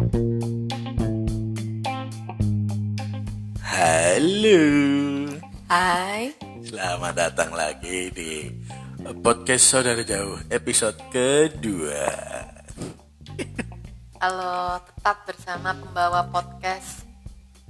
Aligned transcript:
Halo, 0.00 0.24
Hai, 5.68 6.32
selamat 6.64 7.12
datang 7.12 7.52
lagi 7.52 8.08
di 8.08 8.48
podcast 9.20 9.60
Saudara 9.68 10.00
Jauh 10.00 10.40
episode 10.48 10.96
kedua. 11.12 12.08
halo 14.24 14.80
tetap 14.88 15.28
bersama 15.28 15.76
pembawa 15.76 16.32
podcast 16.32 17.04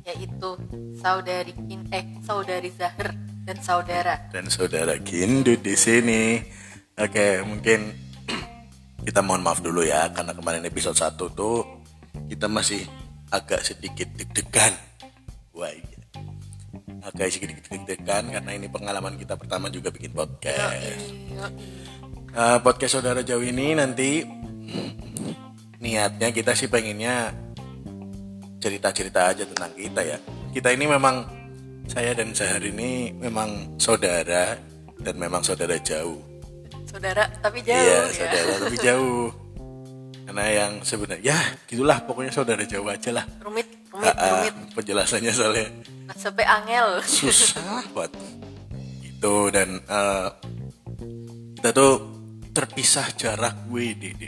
yaitu 0.07 0.55
saudari 1.03 1.51
Kin 1.67 1.91
eh 1.91 2.15
saudari 2.23 2.71
Zahir 2.71 3.11
dan 3.43 3.59
saudara. 3.59 4.31
Dan 4.31 4.47
saudara 4.47 4.95
Gindu 5.03 5.59
di 5.59 5.75
sini. 5.75 6.39
Oke, 6.95 7.43
mungkin 7.43 7.91
kita 9.11 9.19
mohon 9.19 9.43
maaf 9.43 9.59
dulu 9.67 9.83
ya 9.83 10.15
karena 10.15 10.31
kemarin 10.31 10.63
episode 10.63 10.95
1 10.95 11.19
tuh 11.35 11.80
kita 12.31 12.47
masih 12.47 12.87
agak 13.35 13.67
sedikit 13.67 14.07
deg-degan. 14.15 14.71
Wah 15.51 15.75
iya. 15.75 15.99
Agak 17.03 17.35
sedikit 17.35 17.67
deg-degan 17.67 18.31
karena 18.31 18.51
ini 18.55 18.71
pengalaman 18.71 19.19
kita 19.19 19.35
pertama 19.35 19.67
juga 19.67 19.91
bikin 19.91 20.15
podcast. 20.15 21.11
Eh, 22.31 22.59
podcast 22.63 23.03
saudara 23.03 23.27
jauh 23.27 23.43
ini 23.43 23.75
nanti 23.75 24.23
niatnya 25.83 26.31
kita 26.31 26.55
sih 26.55 26.71
pengennya 26.71 27.35
cerita-cerita 28.63 29.35
aja 29.35 29.43
tentang 29.51 29.75
kita 29.75 30.01
ya. 30.07 30.19
Kita 30.55 30.71
ini 30.71 30.87
memang 30.87 31.27
saya 31.91 32.15
dan 32.15 32.31
Zahar 32.31 32.63
ini 32.63 33.11
memang 33.19 33.75
saudara 33.75 34.55
dan 35.03 35.15
memang 35.19 35.43
saudara 35.43 35.75
jauh. 35.83 36.23
saudara 36.87 37.23
tapi 37.39 37.63
jauh 37.63 37.87
iya, 37.87 38.03
ya. 38.03 38.15
saudara 38.15 38.53
tapi 38.63 38.77
jauh. 38.79 39.27
Karena 40.31 40.47
yang 40.47 40.73
sebenarnya 40.87 41.27
ya 41.27 41.39
gitulah 41.67 42.07
pokoknya 42.07 42.31
saudara 42.31 42.63
jauh 42.63 42.87
aja 42.87 43.11
lah. 43.11 43.27
Rumit, 43.43 43.67
rumit, 43.91 44.15
ah, 44.15 44.47
rumit. 44.47 44.55
penjelasannya 44.79 45.33
soalnya 45.35 45.67
Sampai 46.15 46.47
angel. 46.47 47.03
susah 47.03 47.83
buat 47.91 48.15
itu 49.03 49.35
dan 49.51 49.83
eh, 49.83 50.29
kita 51.59 51.71
tuh 51.75 51.93
terpisah 52.55 53.11
jarak 53.19 53.67
WDD 53.69 54.23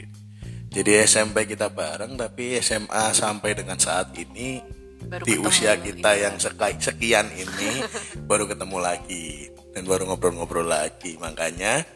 jadi 0.74 1.06
SMP 1.06 1.46
kita 1.46 1.70
bareng 1.70 2.18
tapi 2.18 2.58
SMA 2.58 3.14
sampai 3.14 3.54
dengan 3.54 3.78
saat 3.78 4.10
ini 4.18 4.58
Baru 5.06 5.22
di 5.22 5.38
usia 5.38 5.78
kita 5.78 6.18
yang 6.18 6.36
seka- 6.36 6.76
sekian 6.76 7.30
ini 7.34 7.82
baru 8.28 8.50
ketemu 8.50 8.78
lagi 8.78 9.48
dan 9.70 9.86
baru 9.86 10.10
ngobrol-ngobrol 10.10 10.66
lagi 10.66 11.14
makanya 11.16 11.86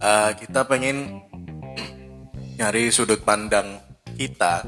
eh, 0.00 0.30
kita 0.34 0.66
pengen 0.66 1.20
nyari 2.56 2.88
sudut 2.88 3.20
pandang 3.20 3.76
kita 4.16 4.64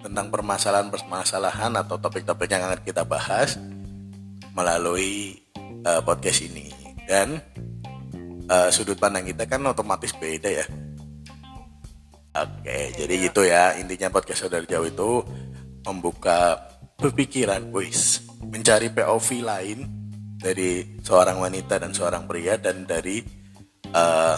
tentang 0.00 0.32
permasalahan-permasalahan 0.32 1.76
atau 1.76 2.00
topik-topik 2.00 2.48
yang 2.48 2.64
akan 2.64 2.80
kita 2.80 3.04
bahas 3.04 3.60
melalui 4.56 5.36
uh, 5.84 6.00
podcast 6.00 6.48
ini 6.48 6.72
dan 7.04 7.36
uh, 8.48 8.72
sudut 8.72 8.96
pandang 8.96 9.28
kita 9.28 9.44
kan 9.44 9.60
otomatis 9.68 10.16
beda 10.16 10.48
ya. 10.48 10.66
Oke, 12.30 12.94
jadi 12.96 13.14
gitu 13.20 13.44
ya 13.44 13.76
intinya 13.76 14.08
podcast 14.08 14.48
saudara 14.48 14.64
jauh 14.64 14.88
itu 14.88 15.10
membuka 15.84 16.56
pemikiran, 16.96 17.68
wis 17.76 18.24
mencari 18.40 18.88
POV 18.88 19.28
lain 19.44 19.78
dari 20.40 20.96
seorang 21.04 21.36
wanita 21.36 21.76
dan 21.76 21.92
seorang 21.92 22.24
pria 22.24 22.56
dan 22.56 22.88
dari 22.88 23.20
uh, 23.92 24.36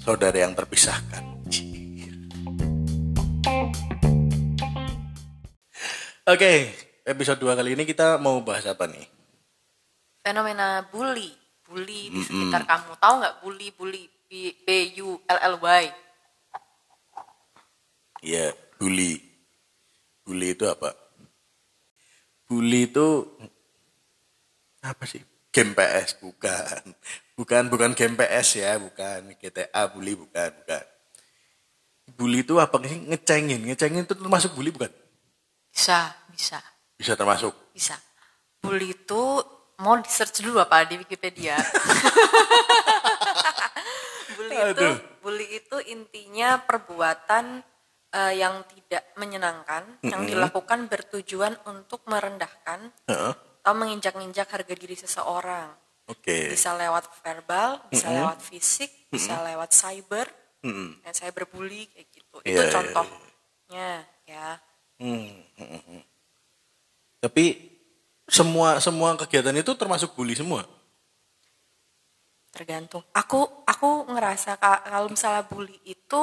saudara 0.00 0.40
yang 0.40 0.56
terpisahkan. 0.56 1.33
Oke, 6.24 6.72
episode 7.04 7.36
2 7.36 7.52
kali 7.52 7.76
ini 7.76 7.84
kita 7.84 8.16
mau 8.16 8.40
bahas 8.40 8.64
apa 8.64 8.88
nih? 8.88 9.04
Fenomena 10.24 10.80
bully, 10.88 11.28
bully 11.68 12.08
di 12.08 12.24
sekitar 12.24 12.64
kamu. 12.64 12.96
Tahu 12.96 13.14
nggak 13.20 13.36
bully, 13.44 13.68
bully 13.76 14.08
B, 14.24 14.56
B 14.64 14.68
U 15.04 15.20
L 15.20 15.38
L 15.52 15.56
Y? 15.60 15.84
Iya, 18.24 18.56
bully. 18.80 19.20
Bully 20.24 20.56
itu 20.56 20.64
apa? 20.64 20.96
Bully 22.48 22.88
itu 22.88 23.28
apa 24.80 25.04
sih? 25.04 25.20
Game 25.52 25.76
PS 25.76 26.24
bukan. 26.24 26.88
Bukan 27.36 27.68
bukan 27.68 27.92
game 27.92 28.16
PS 28.16 28.64
ya, 28.64 28.80
bukan 28.80 29.28
GTA 29.36 29.92
bully 29.92 30.16
bukan, 30.16 30.56
bukan. 30.56 30.84
Bully 32.16 32.48
itu 32.48 32.56
apa 32.56 32.80
sih? 32.80 33.12
Ngecengin. 33.12 33.60
Ngecengin 33.68 34.08
itu 34.08 34.16
termasuk 34.16 34.56
bully 34.56 34.72
bukan? 34.72 35.03
Bisa, 35.74 36.14
bisa. 36.30 36.62
Bisa 36.94 37.18
termasuk. 37.18 37.50
Bisa. 37.74 37.98
Bully 38.62 38.94
itu 38.94 39.42
mau 39.82 39.98
di 39.98 40.06
search 40.06 40.46
dulu 40.46 40.62
apa 40.62 40.86
di 40.86 41.02
Wikipedia? 41.02 41.58
bully 44.38 44.54
itu 44.54 44.86
Aduh. 44.86 44.94
bully 45.18 45.46
itu 45.50 45.76
intinya 45.90 46.62
perbuatan 46.62 47.58
eh, 48.14 48.38
yang 48.38 48.62
tidak 48.70 49.02
menyenangkan 49.18 49.98
yang 50.06 50.22
dilakukan 50.22 50.86
bertujuan 50.86 51.58
untuk 51.66 52.06
merendahkan 52.06 52.94
Heeh. 53.10 53.34
atau 53.34 53.74
menginjak-injak 53.74 54.46
harga 54.46 54.74
diri 54.78 54.94
seseorang. 54.94 55.74
Oke. 56.06 56.54
Bisa 56.54 56.78
lewat 56.78 57.10
verbal, 57.24 57.82
bisa 57.90 58.12
lewat 58.12 58.38
fisik, 58.44 59.08
bisa 59.08 59.40
lewat 59.40 59.72
cyber, 59.72 60.28
Mm-mm. 60.60 61.00
dan 61.00 61.16
cyberbully 61.16 61.88
kayak 61.88 62.12
gitu. 62.12 62.36
Iya, 62.44 62.52
Itu 62.52 62.60
iya, 62.60 62.70
contohnya 62.70 63.88
ya. 64.28 64.48
Hmm, 64.54 64.60
hmm, 64.60 64.73
hmm. 64.98 66.02
Tapi 67.20 67.44
semua 68.24 68.76
semua 68.78 69.16
kegiatan 69.16 69.52
itu 69.52 69.72
termasuk 69.74 70.12
bully 70.12 70.34
semua. 70.34 70.64
tergantung 72.54 73.02
aku 73.10 73.42
aku 73.66 74.06
ngerasa 74.06 74.54
ka- 74.54 74.86
kalau 74.86 75.10
misalnya 75.10 75.42
bully 75.42 75.74
itu 75.84 76.22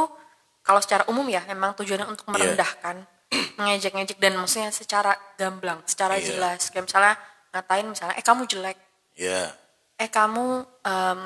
kalau 0.63 0.79
secara 0.79 1.03
umum 1.11 1.27
ya 1.27 1.43
memang 1.43 1.75
tujuannya 1.75 2.07
untuk 2.07 2.23
Iya. 2.23 2.31
merendahkan 2.31 3.03
mengejek-ngejek 3.59 4.15
dan 4.15 4.39
maksudnya 4.39 4.71
secara 4.71 5.11
gamblang 5.35 5.83
secara 5.83 6.15
Iya. 6.15 6.31
jelas 6.31 6.71
kayak 6.71 6.87
misalnya 6.87 7.19
ngatain 7.51 7.83
misalnya 7.83 8.15
eh 8.15 8.23
kamu 8.23 8.47
jelek 8.47 8.77
Ya. 9.19 9.51
eh 9.99 10.07
kamu 10.07 10.45
em, 10.87 11.21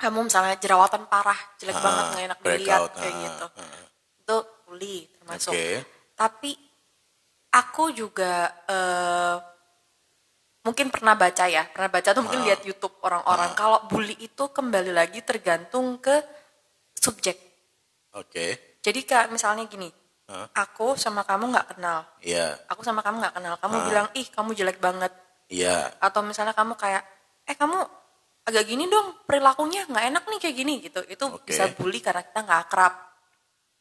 kamu 0.00 0.18
misalnya 0.24 0.56
jerawatan 0.56 1.04
parah 1.06 1.36
jelek 1.60 1.76
Ah, 1.76 1.82
banget 1.84 2.04
nggak 2.08 2.24
enak 2.24 2.38
dilihat 2.40 2.80
kayak 2.96 3.12
ah, 3.12 3.20
gitu 3.20 3.46
ah. 3.60 3.80
itu 4.24 4.36
bully 4.64 4.96
termasuk 5.12 5.52
Oke. 5.52 5.68
Tapi 6.22 6.54
aku 7.50 7.90
juga 7.90 8.46
eh, 8.70 9.36
mungkin 10.62 10.94
pernah 10.94 11.18
baca 11.18 11.50
ya 11.50 11.66
pernah 11.66 11.90
baca 11.90 12.14
tuh 12.14 12.22
mungkin 12.22 12.46
lihat 12.46 12.62
YouTube 12.62 13.02
orang-orang 13.02 13.50
kalau 13.58 13.82
bully 13.90 14.14
itu 14.22 14.46
kembali 14.54 14.94
lagi 14.94 15.18
tergantung 15.26 15.98
ke 15.98 16.22
subjek 16.94 17.34
Oke. 18.14 18.78
jadi 18.78 19.00
kak 19.02 19.34
misalnya 19.34 19.66
gini 19.66 19.90
Hah? 20.30 20.46
aku 20.54 20.94
sama 20.94 21.26
kamu 21.26 21.50
nggak 21.50 21.74
kenal 21.74 22.06
Iya. 22.22 22.54
aku 22.70 22.86
sama 22.86 23.02
kamu 23.02 23.18
nggak 23.18 23.34
kenal 23.34 23.54
kamu 23.58 23.76
bilang 23.90 24.06
ih 24.14 24.26
kamu 24.30 24.54
jelek 24.54 24.78
banget 24.78 25.10
Iya. 25.50 25.90
atau 25.98 26.22
misalnya 26.22 26.54
kamu 26.54 26.78
kayak 26.78 27.02
eh 27.50 27.58
kamu 27.58 27.82
agak 28.46 28.64
gini 28.70 28.86
dong 28.86 29.26
perilakunya 29.26 29.82
nggak 29.90 30.04
enak 30.14 30.22
nih 30.30 30.38
kayak 30.38 30.56
gini 30.56 30.74
gitu 30.78 31.02
itu 31.10 31.24
Oke. 31.26 31.50
bisa 31.50 31.66
bully 31.74 31.98
karena 31.98 32.22
kita 32.22 32.38
nggak 32.38 32.60
akrab 32.70 32.94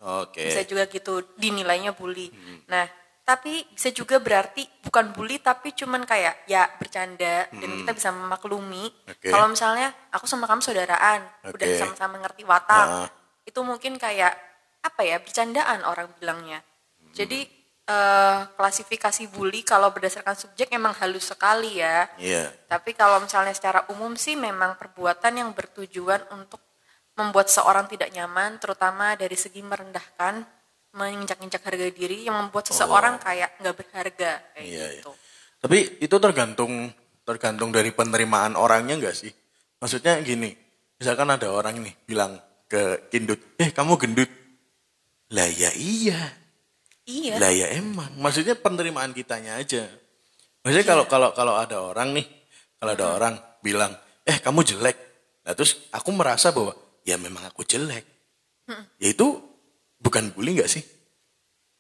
Oke. 0.02 0.50
bisa 0.50 0.66
juga 0.66 0.90
gitu 0.90 1.22
dinilainya 1.38 1.94
bully. 1.94 2.34
Nah, 2.66 2.90
tapi 3.22 3.64
bisa 3.70 3.94
juga 3.94 4.18
berarti 4.18 4.66
bukan 4.82 5.14
bully 5.14 5.38
tapi 5.38 5.78
cuman 5.78 6.04
kayak 6.10 6.50
ya 6.50 6.66
bercanda 6.82 7.46
dan 7.54 7.70
kita 7.86 7.92
bisa 7.94 8.10
memaklumi. 8.10 8.90
Oke. 9.08 9.30
Kalau 9.30 9.46
misalnya 9.48 9.94
aku 10.10 10.26
sama 10.26 10.50
kamu 10.50 10.62
saudaraan, 10.66 11.22
udah 11.46 11.68
Oke. 11.70 11.78
sama-sama 11.78 12.18
ngerti 12.18 12.44
watak, 12.44 12.88
Ah. 12.90 13.08
itu 13.46 13.62
mungkin 13.62 14.02
kayak 14.02 14.34
apa 14.82 15.02
ya 15.06 15.22
bercandaan 15.22 15.86
orang 15.86 16.10
bilangnya. 16.18 16.66
Jadi 17.14 17.62
eh, 17.92 18.40
klasifikasi 18.56 19.28
bully 19.36 19.68
kalau 19.68 19.92
berdasarkan 19.92 20.32
subjek 20.38 20.72
emang 20.72 20.96
halus 21.04 21.28
sekali 21.34 21.82
ya. 21.84 22.08
Iya. 22.16 22.48
Tapi 22.70 22.96
kalau 22.96 23.20
misalnya 23.20 23.52
secara 23.52 23.84
umum 23.92 24.16
sih 24.16 24.40
memang 24.40 24.80
perbuatan 24.80 25.34
yang 25.44 25.52
bertujuan 25.52 26.24
untuk 26.32 26.62
membuat 27.22 27.48
seorang 27.54 27.86
tidak 27.86 28.10
nyaman, 28.10 28.58
terutama 28.58 29.14
dari 29.14 29.38
segi 29.38 29.62
merendahkan, 29.62 30.42
menginjak-injak 30.98 31.62
harga 31.62 31.88
diri, 31.94 32.26
yang 32.26 32.36
membuat 32.36 32.68
seseorang 32.68 33.22
kayak 33.22 33.62
nggak 33.62 33.76
berharga 33.78 34.32
kayak 34.58 34.66
Iya, 34.66 34.86
iya. 34.90 35.02
gitu. 35.02 35.12
Tapi 35.62 35.78
itu 36.02 36.16
tergantung 36.18 36.90
tergantung 37.22 37.70
dari 37.70 37.94
penerimaan 37.94 38.58
orangnya 38.58 38.98
enggak 38.98 39.16
sih? 39.16 39.32
Maksudnya 39.78 40.18
gini, 40.26 40.52
misalkan 40.98 41.30
ada 41.30 41.54
orang 41.54 41.80
nih 41.80 41.94
bilang 42.10 42.42
ke 42.66 43.08
gendut, 43.14 43.40
eh 43.62 43.70
kamu 43.70 43.96
gendut. 44.02 44.30
Lah 45.32 45.48
ya 45.48 45.72
iya, 45.78 46.20
Iya. 47.08 47.40
lah 47.40 47.52
ya 47.54 47.72
emang. 47.78 48.12
Maksudnya 48.20 48.58
penerimaan 48.60 49.16
kitanya 49.16 49.62
aja. 49.62 49.88
Maksudnya 50.62 50.86
kalau 50.86 51.06
kalau 51.08 51.30
kalau 51.32 51.54
ada 51.56 51.80
orang 51.82 52.14
nih, 52.14 52.28
kalau 52.78 52.92
ada 52.94 53.06
orang 53.16 53.34
bilang, 53.64 53.96
eh 54.28 54.38
kamu 54.44 54.62
jelek. 54.66 54.98
Nah 55.48 55.54
terus 55.58 55.90
aku 55.90 56.14
merasa 56.14 56.54
bahwa 56.54 56.78
ya 57.04 57.16
memang 57.16 57.44
aku 57.46 57.62
jelek. 57.64 58.06
Ya 58.98 59.08
itu 59.10 59.28
bukan 59.98 60.32
bully 60.32 60.56
nggak 60.56 60.70
sih? 60.70 60.84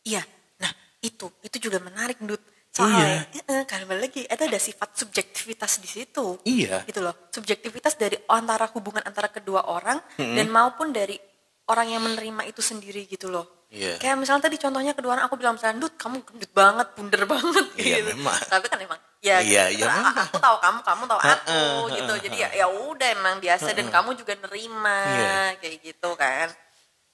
Iya. 0.04 0.22
Nah, 0.60 0.72
itu 1.00 1.30
itu 1.42 1.70
juga 1.70 1.78
menarik 1.80 2.20
Dut 2.20 2.42
Iya. 2.72 2.88
soalnya 2.88 3.08
eh, 3.52 3.64
kalau 3.68 3.84
balik 3.84 4.02
lagi 4.08 4.22
itu 4.24 4.44
ada 4.48 4.56
sifat 4.56 4.96
subjektivitas 4.96 5.84
di 5.84 5.90
situ 5.92 6.40
Iya. 6.48 6.88
gitu 6.88 7.04
loh 7.04 7.28
subjektivitas 7.28 8.00
dari 8.00 8.16
antara 8.32 8.64
hubungan 8.72 9.04
antara 9.04 9.28
kedua 9.28 9.68
orang 9.68 10.00
Hmm. 10.16 10.40
dan 10.40 10.48
maupun 10.48 10.96
dari 10.96 11.20
orang 11.68 11.92
yang 11.92 12.00
menerima 12.00 12.48
itu 12.48 12.64
sendiri 12.64 13.12
gitu 13.12 13.28
loh 13.28 13.68
Iya. 13.68 14.00
kayak 14.00 14.16
misalnya 14.16 14.48
tadi 14.48 14.56
contohnya 14.56 14.96
kedua 14.96 15.20
orang 15.20 15.28
aku 15.28 15.36
bilang 15.36 15.60
misalnya 15.60 15.84
Dut 15.84 16.00
kamu 16.00 16.24
gendut 16.24 16.52
banget 16.56 16.88
bunder 16.96 17.24
banget 17.28 17.66
Iya, 17.76 17.98
gitu 18.00 18.16
memang. 18.16 18.40
tapi 18.48 18.66
kan 18.72 18.80
emang 18.80 19.00
ya 19.22 19.38
Iya, 19.38 19.70
gitu. 19.70 19.86
iya, 19.86 19.88
Nah, 19.88 19.96
memang. 20.02 20.16
aku 20.26 20.38
tahu 20.38 20.58
kamu 20.58 20.80
kamu 20.82 21.04
tahu 21.06 21.20
aku 21.22 21.30
Heeh, 21.54 21.78
gitu 21.94 22.12
heeh, 22.12 22.24
jadi 22.26 22.38
ya 22.38 22.50
ya 22.66 22.68
udah 22.68 23.08
emang 23.14 23.36
biasa 23.38 23.70
dan 23.72 23.88
kamu 23.88 24.10
juga 24.18 24.34
nerima 24.36 24.98
Iya. 25.08 25.36
kayak 25.62 25.78
gitu 25.80 26.10
kan 26.18 26.48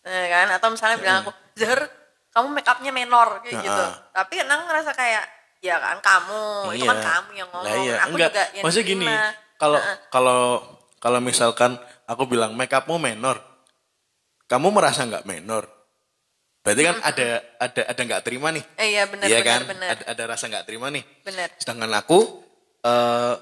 Nah, 0.07 0.25
kan 0.25 0.47
atau 0.55 0.67
misalnya 0.71 0.97
bilang 0.97 1.17
aku 1.21 1.31
Zahar 1.53 1.81
kamu 2.31 2.47
make 2.49 2.65
upnya 2.65 2.91
menor 2.91 3.43
kayak 3.43 3.59
gitu 3.59 3.83
tapi 4.15 4.33
Nang 4.41 4.63
ngerasa 4.65 4.95
kayak 4.95 5.23
ya 5.59 5.75
kan 5.77 5.99
kamu 5.99 6.43
itu 6.73 6.85
kan 6.85 6.95
Iya. 6.95 7.03
kamu 7.03 7.29
yang 7.35 7.49
ngomong 7.51 7.65
Lah 7.67 7.75
iya. 7.77 7.95
aku 7.99 8.15
Enggak, 8.15 8.31
juga 8.31 8.43
yang 8.55 8.63
maksudnya 8.63 8.87
gini, 8.87 9.07
kalau 9.57 9.79
kalau 10.07 10.41
kalau 10.97 11.19
misalkan 11.19 11.71
aku 12.07 12.23
bilang 12.23 12.55
make 12.55 12.71
upmu 12.71 12.95
menor, 12.95 13.37
kamu 14.47 14.71
merasa 14.71 15.03
nggak 15.03 15.27
menor? 15.27 15.67
Berarti 16.67 16.83
kan 16.83 16.97
ada 16.99 17.27
ada 17.63 17.81
ada 17.87 18.01
nggak 18.03 18.23
terima 18.27 18.51
nih. 18.51 18.63
eh, 18.75 18.87
iya 18.91 19.07
benar 19.07 19.23
iya 19.23 19.39
benar 19.39 19.47
kan? 19.47 19.61
benar 19.71 19.87
Ada, 19.95 20.03
ada 20.11 20.23
rasa 20.27 20.51
nggak 20.51 20.65
terima 20.67 20.91
nih. 20.91 21.03
benar 21.23 21.47
Sedangkan 21.55 21.91
aku 21.95 22.19
eh 22.83 23.35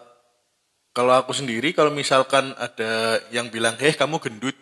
kalau 0.94 1.13
aku 1.18 1.33
sendiri 1.33 1.74
kalau 1.74 1.89
misalkan 1.89 2.54
ada 2.54 3.18
yang 3.33 3.50
bilang, 3.50 3.74
"Heh, 3.81 3.98
kamu 3.98 4.22
gendut." 4.22 4.54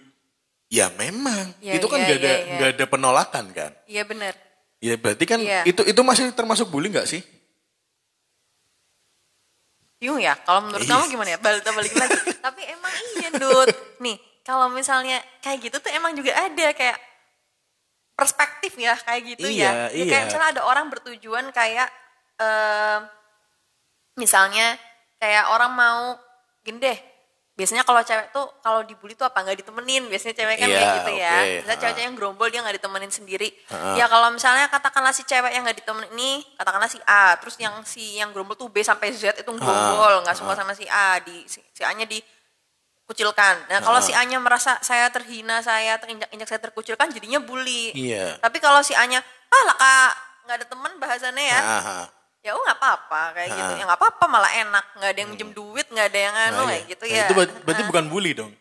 Ya 0.71 0.87
memang. 0.95 1.51
Ya, 1.61 1.75
itu 1.75 1.85
kan 1.85 2.01
ya, 2.01 2.07
nggak 2.07 2.17
ada 2.17 2.25
ya, 2.25 2.37
ya. 2.39 2.53
nggak 2.55 2.69
ada 2.79 2.85
penolakan 2.87 3.45
kan? 3.51 3.71
iya 3.83 4.07
benar 4.07 4.31
Ya 4.79 4.95
berarti 4.95 5.23
kan 5.27 5.39
Iya. 5.43 5.63
itu 5.63 5.83
itu 5.83 6.01
masih 6.01 6.31
termasuk 6.31 6.71
bully 6.71 6.87
nggak 6.87 7.05
sih? 7.05 7.19
bingung 9.99 10.19
ya 10.19 10.35
kalau 10.43 10.67
menurut 10.67 10.83
Iya. 10.83 10.91
kamu 10.91 11.03
gimana 11.07 11.29
ya 11.31 11.39
balik 11.39 11.63
balik 11.63 11.93
lagi 11.95 12.19
tapi 12.43 12.61
emang 12.67 12.91
iya 13.15 13.29
Dut 13.31 13.71
nih 14.03 14.19
kalau 14.43 14.67
misalnya 14.67 15.23
kayak 15.39 15.63
gitu 15.63 15.79
tuh 15.79 15.91
emang 15.95 16.11
juga 16.11 16.35
ada 16.35 16.75
kayak 16.75 16.99
perspektif 18.13 18.73
ya 18.75 18.93
kayak 18.95 19.21
gitu 19.25 19.47
ya. 19.47 19.89
Iya, 19.89 19.91
Ya, 19.91 20.03
kayak 20.05 20.13
iya. 20.15 20.27
misalnya 20.27 20.49
ada 20.53 20.61
orang 20.63 20.85
bertujuan 20.87 21.45
kayak 21.49 21.89
em, 22.37 23.01
misalnya 24.15 24.77
kayak 25.17 25.49
orang 25.49 25.71
mau 25.73 26.01
gini 26.61 26.77
deh 26.79 26.99
biasanya 27.53 27.85
kalau 27.85 28.01
cewek 28.01 28.33
tuh 28.33 28.49
kalau 28.59 28.81
dibully 28.81 29.13
tuh 29.13 29.29
apa 29.29 29.45
nggak 29.45 29.61
ditemenin 29.61 30.09
biasanya 30.09 30.33
cewek 30.33 30.57
kan 30.57 30.65
Iya, 30.65 30.73
kayak 30.75 30.93
gitu 30.97 31.11
ya 31.13 31.33
misalnya 31.61 31.77
cewek-cewek 31.77 32.01
yang 32.03 32.15
gerombol 32.17 32.47
dia 32.49 32.59
nggak 32.59 32.77
ditemenin 32.81 33.11
sendiri 33.13 33.49
Ha. 33.69 33.93
ya 33.93 34.05
kalau 34.07 34.33
misalnya 34.33 34.65
katakanlah 34.67 35.13
si 35.13 35.21
cewek 35.21 35.53
yang 35.53 35.61
nggak 35.61 35.77
ditemenin 35.79 36.09
ini 36.13 36.31
katakanlah 36.57 36.89
si 36.89 36.97
A 37.03 37.37
terus 37.37 37.53
yang 37.57 37.77
si 37.83 38.17
yang 38.17 38.33
gerombol 38.33 38.57
tuh 38.57 38.73
B 38.73 38.81
sampai 38.81 39.13
Z 39.13 39.37
itu 39.37 39.51
gerombol 39.53 40.25
nggak 40.25 40.33
suka 40.33 40.53
sama 40.55 40.73
si 40.73 40.89
A 40.89 41.21
di 41.21 41.45
si, 41.45 41.61
si 41.69 41.81
A 41.81 41.93
nya 41.93 42.05
di 42.05 42.17
kucilkan. 43.03 43.67
Nah, 43.67 43.79
kalau 43.83 43.99
si 43.99 44.15
A-nya 44.15 44.39
merasa 44.39 44.79
saya 44.79 45.11
terhina, 45.11 45.59
saya 45.59 45.99
terinjak-injak, 45.99 46.47
saya 46.47 46.61
terkucilkan, 46.63 47.11
jadinya 47.11 47.43
bully. 47.43 47.91
Iya. 47.91 48.39
Tapi 48.39 48.57
kalau 48.63 48.79
si 48.79 48.95
A-nya, 48.95 49.19
ah 49.51 49.63
lah 49.67 49.75
kak, 49.75 50.11
nggak 50.47 50.55
ada 50.59 50.67
teman 50.67 50.91
bahasannya 50.99 51.45
ya, 51.45 51.59
Ah, 51.59 52.05
ya 52.43 52.51
oh 52.55 52.61
nggak 52.63 52.79
apa-apa 52.79 53.21
kayak 53.35 53.49
gitu. 53.51 53.71
Ah. 53.75 53.77
Ya 53.79 53.83
nggak 53.87 53.99
apa-apa, 53.99 54.25
malah 54.27 54.51
enak, 54.55 54.85
nggak 54.99 55.09
ada 55.11 55.19
yang 55.19 55.29
minjem 55.31 55.51
duit, 55.51 55.87
nggak 55.91 56.07
ada 56.11 56.19
yang 56.19 56.35
anu 56.35 56.61
nah, 56.63 56.67
kayak 56.71 56.83
iya. 56.83 56.91
gitu 56.95 57.03
Nah, 57.05 57.15
ya. 57.15 57.25
Itu 57.27 57.33
ber- 57.35 57.55
berarti 57.63 57.83
bukan 57.83 58.05
bully 58.07 58.31
dong. 58.35 58.51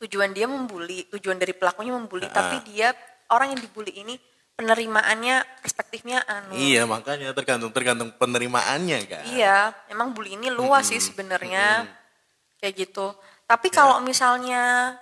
Tujuan 0.00 0.30
dia 0.32 0.46
membuli, 0.48 1.04
tujuan 1.12 1.36
dari 1.36 1.52
pelakunya 1.52 1.92
membuli, 1.92 2.24
Ah. 2.28 2.32
tapi 2.32 2.60
dia 2.68 2.92
orang 3.32 3.56
yang 3.56 3.60
dibully 3.60 3.92
ini 3.92 4.16
penerimaannya, 4.56 5.64
perspektifnya 5.64 6.20
anu. 6.28 6.52
Iya, 6.52 6.84
makanya 6.84 7.32
tergantung 7.32 7.72
tergantung 7.72 8.12
penerimaannya 8.16 8.98
kan. 9.08 9.24
Iya, 9.32 9.72
emang 9.88 10.12
bully 10.12 10.36
ini 10.36 10.52
luas 10.52 10.92
sih 10.92 11.00
sebenarnya 11.00 11.88
kayak 12.60 12.76
gitu. 12.76 13.16
Tapi 13.50 13.66
Ya. 13.66 13.74
kalau 13.74 13.98
misalnya 13.98 14.94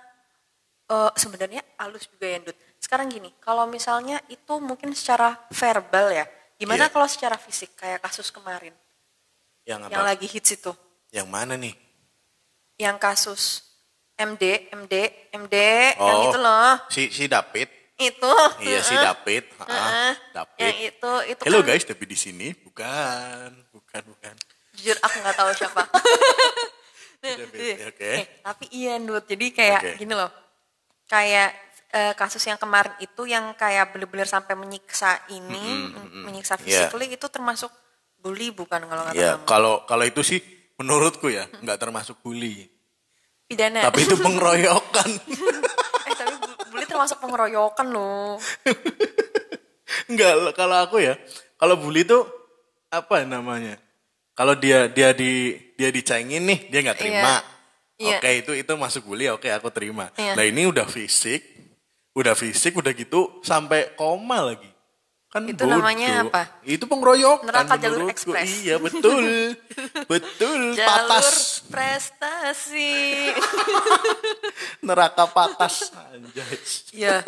eh, 0.89 1.11
sebenarnya 1.13 1.61
halus 1.77 2.09
juga 2.09 2.25
ya, 2.25 2.41
Dut. 2.41 2.57
Sekarang 2.81 3.05
gini, 3.13 3.29
kalau 3.37 3.69
misalnya 3.69 4.17
itu 4.25 4.57
mungkin 4.57 4.89
secara 4.97 5.37
verbal 5.53 6.09
ya. 6.09 6.25
Iya. 6.25 6.57
Gimana 6.57 6.89
kalau 6.89 7.05
secara 7.05 7.37
fisik 7.37 7.77
kayak 7.77 8.01
kasus 8.01 8.33
kemarin 8.33 8.73
Yang 9.63 9.79
apa? 9.85 9.91
yang 9.93 10.03
lagi 10.03 10.25
hits 10.25 10.57
itu? 10.57 10.73
Yang 11.13 11.27
mana 11.29 11.53
nih? 11.55 11.77
Yang 12.81 12.97
kasus 12.97 13.41
MD, 14.17 14.67
MD, 14.73 14.93
MD 15.31 15.55
yang 15.93 16.17
Oh. 16.19 16.27
itu 16.33 16.37
loh. 16.41 16.73
Si 16.89 17.13
si 17.13 17.29
David. 17.29 17.69
Itu. 17.95 18.33
Iya, 18.59 18.79
si. 18.81 18.95
David. 18.97 19.43
Ah, 19.59 19.67
Heeh. 19.69 20.11
David. 20.33 20.59
Yang 20.59 20.77
itu 20.89 21.11
itu 21.37 21.41
Halo 21.45 21.59
kan 21.61 21.67
guys, 21.69 21.83
David 21.85 22.07
di 22.09 22.17
sini. 22.17 22.47
Bukan, 22.55 23.49
bukan, 23.69 24.01
bukan. 24.09 24.33
jujur 24.73 24.97
aku 24.99 25.15
nggak 25.21 25.37
tahu 25.37 25.49
siapa. 25.53 25.83
David, 27.19 27.75
oke. 27.85 28.09
Eh, 28.15 28.25
tapi 28.39 28.65
iya 28.71 28.95
Dut, 28.97 29.27
jadi 29.27 29.45
kayak 29.51 29.81
Oke. 29.83 29.91
gini 29.99 30.13
loh. 30.15 30.31
Kayak 31.05 31.51
eh, 31.89 32.13
kasus 32.15 32.39
yang 32.45 32.55
kemarin 32.55 32.95
itu 32.99 33.27
yang 33.27 33.51
kayak 33.53 33.91
bener-bener 33.91 34.23
sampai 34.23 34.55
menyiksa 34.55 35.27
ini, 35.29 35.91
menyiksa 36.23 36.55
Iya. 36.57 36.87
physically 36.87 37.11
itu 37.11 37.27
termasuk 37.27 37.73
bully 38.15 38.51
bukan 38.51 38.83
kalau 38.83 39.03
kata 39.05 39.15
kamu? 39.15 39.43
kalau 39.47 39.73
kalau 39.83 40.03
itu 40.03 40.21
sih 40.21 40.39
menurutku 40.75 41.27
ya 41.27 41.47
nggak 41.59 41.79
termasuk 41.79 42.19
bully. 42.19 42.67
Pidana. 43.47 43.83
Tapi 43.83 44.05
itu 44.05 44.15
pengeroyokan. 44.15 45.09
eh 46.07 46.13
tapi 46.13 46.35
bu- 46.37 46.57
bully 46.69 46.85
termasuk 46.85 47.17
pengeroyokan 47.17 47.87
loh. 47.89 48.37
Enggak, 50.09 50.53
kalau 50.53 50.77
aku 50.79 51.01
ya, 51.01 51.17
kalau 51.57 51.75
bully 51.75 52.05
itu 52.05 52.17
apa 52.89 53.25
namanya? 53.25 53.77
Kalau 54.39 54.55
dia 54.55 54.87
dia 54.87 55.11
di 55.11 55.51
dia 55.75 55.91
dicengin 55.91 56.47
nih, 56.47 56.71
dia 56.71 56.79
nggak 56.79 56.95
terima. 56.95 57.43
Iya. 57.99 58.23
Oke, 58.23 58.29
itu 58.39 58.51
itu 58.55 58.71
masuk 58.79 59.11
bully, 59.11 59.27
oke 59.27 59.51
aku 59.51 59.67
terima. 59.67 60.07
Iya. 60.15 60.39
Nah, 60.39 60.47
ini 60.47 60.63
udah 60.63 60.87
fisik, 60.87 61.43
udah 62.15 62.31
fisik, 62.39 62.71
udah 62.79 62.95
gitu 62.95 63.43
sampai 63.43 63.91
koma 63.99 64.39
lagi. 64.39 64.71
Kan 65.29 65.45
Itu 65.45 65.67
namanya 65.67 66.25
bodoh. 66.25 66.31
apa? 66.33 66.43
Itu 66.65 66.89
pengeroyokan 66.89 67.51
Neraka 67.51 67.75
jalur 67.77 68.07
ekspres. 68.09 68.49
Iya, 68.63 68.79
betul. 68.81 69.53
betul, 70.15 70.73
Jalur 70.73 70.87
patas. 70.87 71.61
prestasi. 71.69 72.97
Neraka 74.87 75.29
patas. 75.29 75.91
Anjay. 75.93 76.55
Iya. 76.95 77.21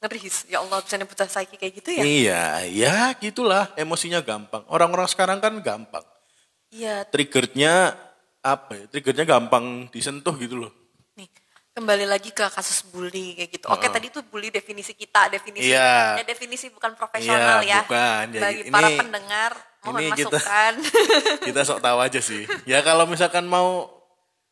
Ngeri. 0.00 0.18
Ya 0.48 0.62
Allah 0.62 0.78
bisa 0.80 0.94
nyebut 0.96 1.18
saiki 1.18 1.58
kayak 1.60 1.72
gitu 1.82 1.90
ya? 1.92 2.02
Iya, 2.06 2.42
ya 2.70 2.96
gitulah. 3.18 3.68
Emosinya 3.76 4.22
gampang. 4.22 4.64
Orang-orang 4.70 5.10
sekarang 5.10 5.42
kan 5.42 5.52
gampang. 5.60 6.06
Iya. 6.68 7.08
triggernya 7.08 7.96
apa 8.40 8.72
ya? 8.74 8.84
Triggernya 8.86 9.24
gampang 9.24 9.88
disentuh 9.88 10.36
gitu 10.36 10.56
loh. 10.56 10.72
Nih, 11.14 11.28
kembali 11.72 12.04
lagi 12.04 12.30
ke 12.30 12.44
kasus 12.46 12.84
bully 12.84 13.34
kayak 13.34 13.50
gitu. 13.52 13.66
Oke, 13.68 13.88
tadi 13.88 14.08
itu 14.08 14.20
bully 14.22 14.48
definisi 14.48 14.92
kita, 14.92 15.28
definisi 15.28 15.70
Iya. 15.70 16.20
ya 16.20 16.24
definisi 16.24 16.68
bukan 16.68 16.92
profesional 16.92 17.60
Iya, 17.60 17.68
ya. 17.70 17.80
bukan. 17.82 18.24
Ya, 18.30 18.40
Bagi 18.40 18.62
ini- 18.62 18.70
para 18.70 18.88
pendengar, 18.90 19.50
mohon 19.80 20.00
ini 20.00 20.10
kita- 20.14 20.28
masukan. 20.34 20.72
Kita 21.48 21.60
sok 21.62 21.80
tahu 21.80 21.98
aja 21.98 22.20
sih. 22.20 22.44
Ya 22.64 22.80
kalau 22.80 23.04
misalkan 23.04 23.44
mau 23.44 23.88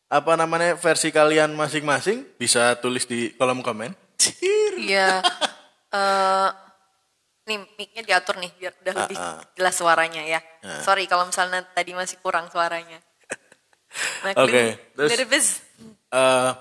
apa 0.07 0.33
namanya 0.33 0.73
versi 0.73 1.11
kalian 1.11 1.51
masing-masing 1.51 2.23
bisa 2.35 2.79
tulis 2.79 3.03
di 3.03 3.35
kolom 3.35 3.61
komen. 3.61 3.93
Iya. 4.77 5.21
Eh 5.87 6.49
nih 7.47 7.57
mic-nya 7.73 8.03
diatur 8.03 8.35
nih 8.35 8.51
biar 8.53 8.73
udah 8.77 8.93
lebih 8.97 9.15
Ah, 9.15 9.25
ah. 9.33 9.41
jelas 9.55 9.73
suaranya 9.73 10.21
ya. 10.21 10.39
Sorry 10.81 11.07
kalau 11.07 11.23
misalnya 11.23 11.63
tadi 11.65 11.91
masih 11.91 12.19
kurang 12.19 12.47
suaranya. 12.47 12.99
Nah, 14.21 14.35
Oke, 14.37 14.75
terus- 14.93 15.15
terus 15.17 15.47
Eh, 16.07 16.51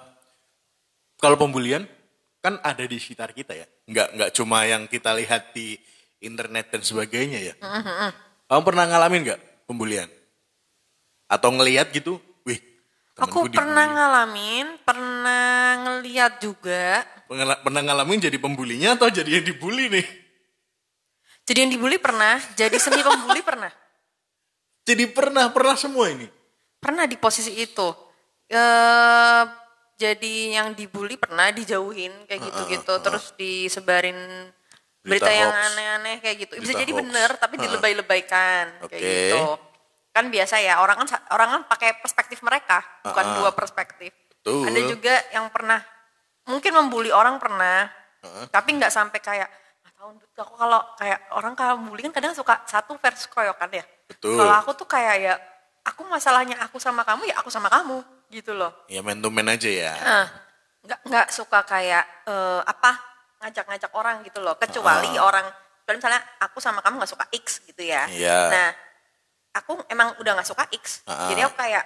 kalau 1.17 1.37
pembulian 1.37 1.85
kan 2.39 2.59
ada 2.61 2.83
di 2.83 2.97
sekitar 2.97 3.31
kita 3.31 3.53
ya. 3.53 3.67
Nggak 3.85 4.09
nggak 4.15 4.31
cuma 4.33 4.63
yang 4.63 4.87
kita 4.87 5.11
lihat 5.13 5.51
di 5.51 5.75
internet 6.19 6.71
dan 6.71 6.83
sebagainya 6.83 7.39
ya. 7.43 7.55
Kamu 8.47 8.63
pernah 8.63 8.87
ngalamin 8.87 9.23
nggak 9.23 9.41
pembulian? 9.67 10.07
Atau 11.27 11.51
ngelihat 11.53 11.91
gitu? 11.91 12.19
Wih, 12.43 12.63
Aku 13.17 13.47
pernah 13.49 13.85
dibully. 13.85 13.97
ngalamin, 13.97 14.67
pernah 14.81 15.47
ngeliat 15.79 16.39
juga. 16.39 17.03
Pengala- 17.27 17.59
pernah 17.59 17.83
ngalamin 17.83 18.23
jadi 18.23 18.39
pembulinya 18.39 18.95
atau 18.95 19.11
jadi 19.11 19.43
yang 19.43 19.47
dibully 19.47 19.91
nih? 19.91 20.07
Jadi 21.47 21.59
yang 21.63 21.71
dibully 21.71 21.99
pernah, 22.03 22.43
jadi 22.59 22.75
semi 22.77 23.07
pembuli 23.07 23.39
pernah. 23.41 23.71
Jadi 24.83 25.05
pernah 25.11 25.47
pernah 25.55 25.79
semua 25.79 26.11
ini. 26.11 26.27
Pernah 26.83 27.07
di 27.07 27.15
posisi 27.15 27.55
itu. 27.55 27.89
Eh 28.51 29.43
jadi 29.97 30.61
yang 30.61 30.77
dibully 30.77 31.17
pernah 31.17 31.49
dijauhin 31.55 32.13
kayak 32.29 32.43
gitu-gitu, 32.51 32.95
terus 33.01 33.33
disebarin 33.39 34.15
berita, 35.01 35.25
Berita 35.25 35.31
yang 35.33 35.53
aneh-aneh 35.55 36.17
kayak 36.21 36.37
gitu. 36.45 36.53
Bisa 36.61 36.75
Berita 36.77 36.83
jadi 36.85 36.93
hoax. 36.93 37.01
bener, 37.01 37.31
tapi 37.41 37.55
dilebay-lebaykan 37.63 38.65
kayak 38.85 38.93
Oke. 38.93 38.99
gitu. 39.01 39.43
Kan 40.13 40.29
biasa 40.29 40.61
ya 40.61 40.83
orang 40.83 40.97
kan 41.01 41.09
orang 41.33 41.49
kan 41.49 41.63
pakai 41.71 41.91
perspektif 42.03 42.43
mereka, 42.45 42.85
bukan 43.07 43.25
Ah, 43.25 43.31
ah. 43.33 43.37
dua 43.41 43.51
perspektif. 43.57 44.13
Betul. 44.29 44.69
Ada 44.69 44.81
juga 44.85 45.15
yang 45.33 45.47
pernah 45.49 45.81
mungkin 46.47 46.73
membuli 46.77 47.11
orang 47.11 47.41
pernah, 47.41 47.89
tapi 48.53 48.77
nggak 48.77 48.93
sampai 48.93 49.19
kayak 49.19 49.49
tahu 50.07 50.15
Dut. 50.17 50.31
aku 50.39 50.55
kalau 50.55 50.81
kayak 50.95 51.19
orang 51.33 51.53
kalau 51.53 51.75
bully 51.81 52.03
kan 52.03 52.15
kadang 52.15 52.31
suka 52.31 52.63
satu 52.65 52.95
versus 52.97 53.27
keroyokan 53.27 53.71
ya 53.73 53.85
Betul. 54.07 54.39
kalau 54.39 54.55
aku 54.55 54.71
tuh 54.75 54.87
kayak 54.87 55.15
ya 55.19 55.35
aku 55.83 56.07
masalahnya 56.07 56.55
aku 56.63 56.79
sama 56.79 57.03
kamu 57.03 57.27
ya 57.27 57.35
aku 57.37 57.51
sama 57.51 57.67
kamu 57.67 58.01
gitu 58.29 58.55
loh 58.55 58.71
Ya 58.87 59.03
man 59.03 59.19
to 59.19 59.31
man 59.31 59.47
aja 59.47 59.67
ya. 59.67 59.93
Nah, 59.97 60.27
nggak 60.83 61.01
nggak 61.05 61.27
suka 61.31 61.63
kayak 61.63 62.07
eh, 62.25 62.61
apa 62.63 62.91
ngajak-ngajak 63.43 63.91
orang 63.93 64.23
gitu 64.23 64.39
loh 64.39 64.55
kecuali 64.55 65.11
orang 65.17 65.47
kecuali 65.83 65.99
misalnya 65.99 66.23
aku 66.41 66.59
sama 66.59 66.79
kamu 66.79 66.99
nggak 66.99 67.13
suka 67.13 67.27
X 67.33 67.63
gitu 67.63 67.83
ya 67.83 68.07
Iya. 68.07 68.39
nah 68.49 68.69
aku 69.53 69.83
emang 69.87 70.15
udah 70.19 70.33
nggak 70.39 70.49
suka 70.49 70.65
X 70.71 71.03
Ah. 71.05 71.27
jadi 71.27 71.47
aku 71.47 71.55
kayak 71.55 71.85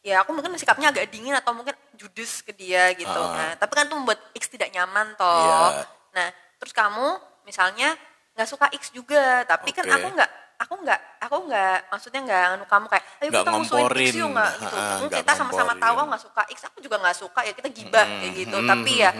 ya 0.00 0.22
aku 0.22 0.30
mungkin 0.32 0.54
sikapnya 0.56 0.90
agak 0.90 1.10
dingin 1.10 1.34
atau 1.34 1.52
mungkin 1.52 1.74
judes 1.94 2.40
ke 2.40 2.50
dia 2.50 2.90
gitu 2.94 3.10
Ah. 3.10 3.34
nah 3.34 3.50
tapi 3.54 3.74
kan 3.74 3.86
itu 3.86 3.94
membuat 3.94 4.18
X 4.34 4.46
tidak 4.48 4.70
nyaman 4.70 5.14
toh 5.14 5.70
Iya. 5.70 5.82
nah 6.10 6.28
terus 6.58 6.70
kamu 6.70 7.06
misalnya 7.42 7.94
nggak 8.32 8.46
suka 8.46 8.66
X 8.72 8.90
juga 8.90 9.42
tapi 9.44 9.70
kan 9.70 9.82
Oke. 9.82 9.94
aku 9.94 10.08
nggak 10.12 10.30
aku 10.58 10.74
nggak 10.78 11.00
aku 11.20 11.36
nggak 11.46 11.78
maksudnya 11.88 12.20
nggak 12.22 12.42
anu 12.52 12.64
kamu 12.64 12.86
kayak 12.86 13.04
ayo 13.18 13.28
kita 13.30 13.50
musuhin 13.50 13.60
X 13.60 13.70
ngomporin. 13.82 14.12
yuk 14.14 14.28
nggak 14.30 14.50
gitu 14.52 14.64
Ah, 14.70 14.80
Hmm, 14.90 14.98
nggak 15.02 15.18
kita 15.18 15.32
sama-sama 15.34 15.72
tahu 15.74 15.94
aku 15.94 16.06
nggak 16.08 16.22
suka 16.22 16.42
X 16.46 16.58
aku 16.64 16.78
juga 16.78 16.96
nggak 16.98 17.16
suka 17.16 17.40
ya 17.42 17.52
kita 17.52 17.68
gibah 17.70 18.06
kayak 18.06 18.32
gitu 18.34 18.56
hmm, 18.56 18.68
tapi 18.68 18.92
ya 18.98 19.10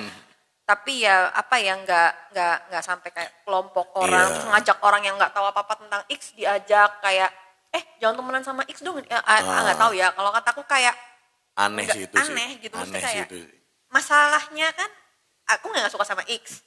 tapi 0.62 0.93
ya 1.00 1.17
apa 1.33 1.57
ya 1.59 1.75
nggak 1.77 2.11
nggak 2.31 2.57
nggak 2.69 2.85
sampai 2.85 3.09
kayak 3.11 3.31
kelompok 3.43 3.87
orang 3.97 4.23
Iya. 4.23 4.33
terus 4.33 4.47
ngajak 4.47 4.79
orang 4.81 5.03
yang 5.03 5.17
nggak 5.17 5.33
tahu 5.33 5.45
apa 5.45 5.61
apa 5.61 5.75
tentang 5.77 6.03
X 6.07 6.21
diajak 6.33 6.91
kayak 7.00 7.31
eh 7.71 7.83
jangan 7.99 8.15
temenan 8.17 8.43
sama 8.43 8.62
X 8.65 8.79
dong 8.81 8.99
ya, 9.00 9.19
ah, 9.21 9.39
ah, 9.39 9.61
nggak 9.65 9.79
tahu 9.79 9.93
ya 9.93 10.11
kalau 10.11 10.31
kataku 10.31 10.62
kayak 10.65 10.95
Aneh 11.53 11.85
sih 11.85 12.03
itu 12.03 12.15
sih. 12.15 12.31
aneh 12.31 12.50
gitu, 12.59 12.73
maksudnya 12.73 12.95
Aneh 12.95 13.03
sih 13.03 13.17
kayak- 13.17 13.29
itu. 13.29 13.37
sih. 13.43 13.59
masalahnya 13.91 14.69
kan 14.73 14.91
aku 15.50 15.67
nggak 15.69 15.89
suka 15.89 16.05
sama 16.05 16.23
X 16.25 16.62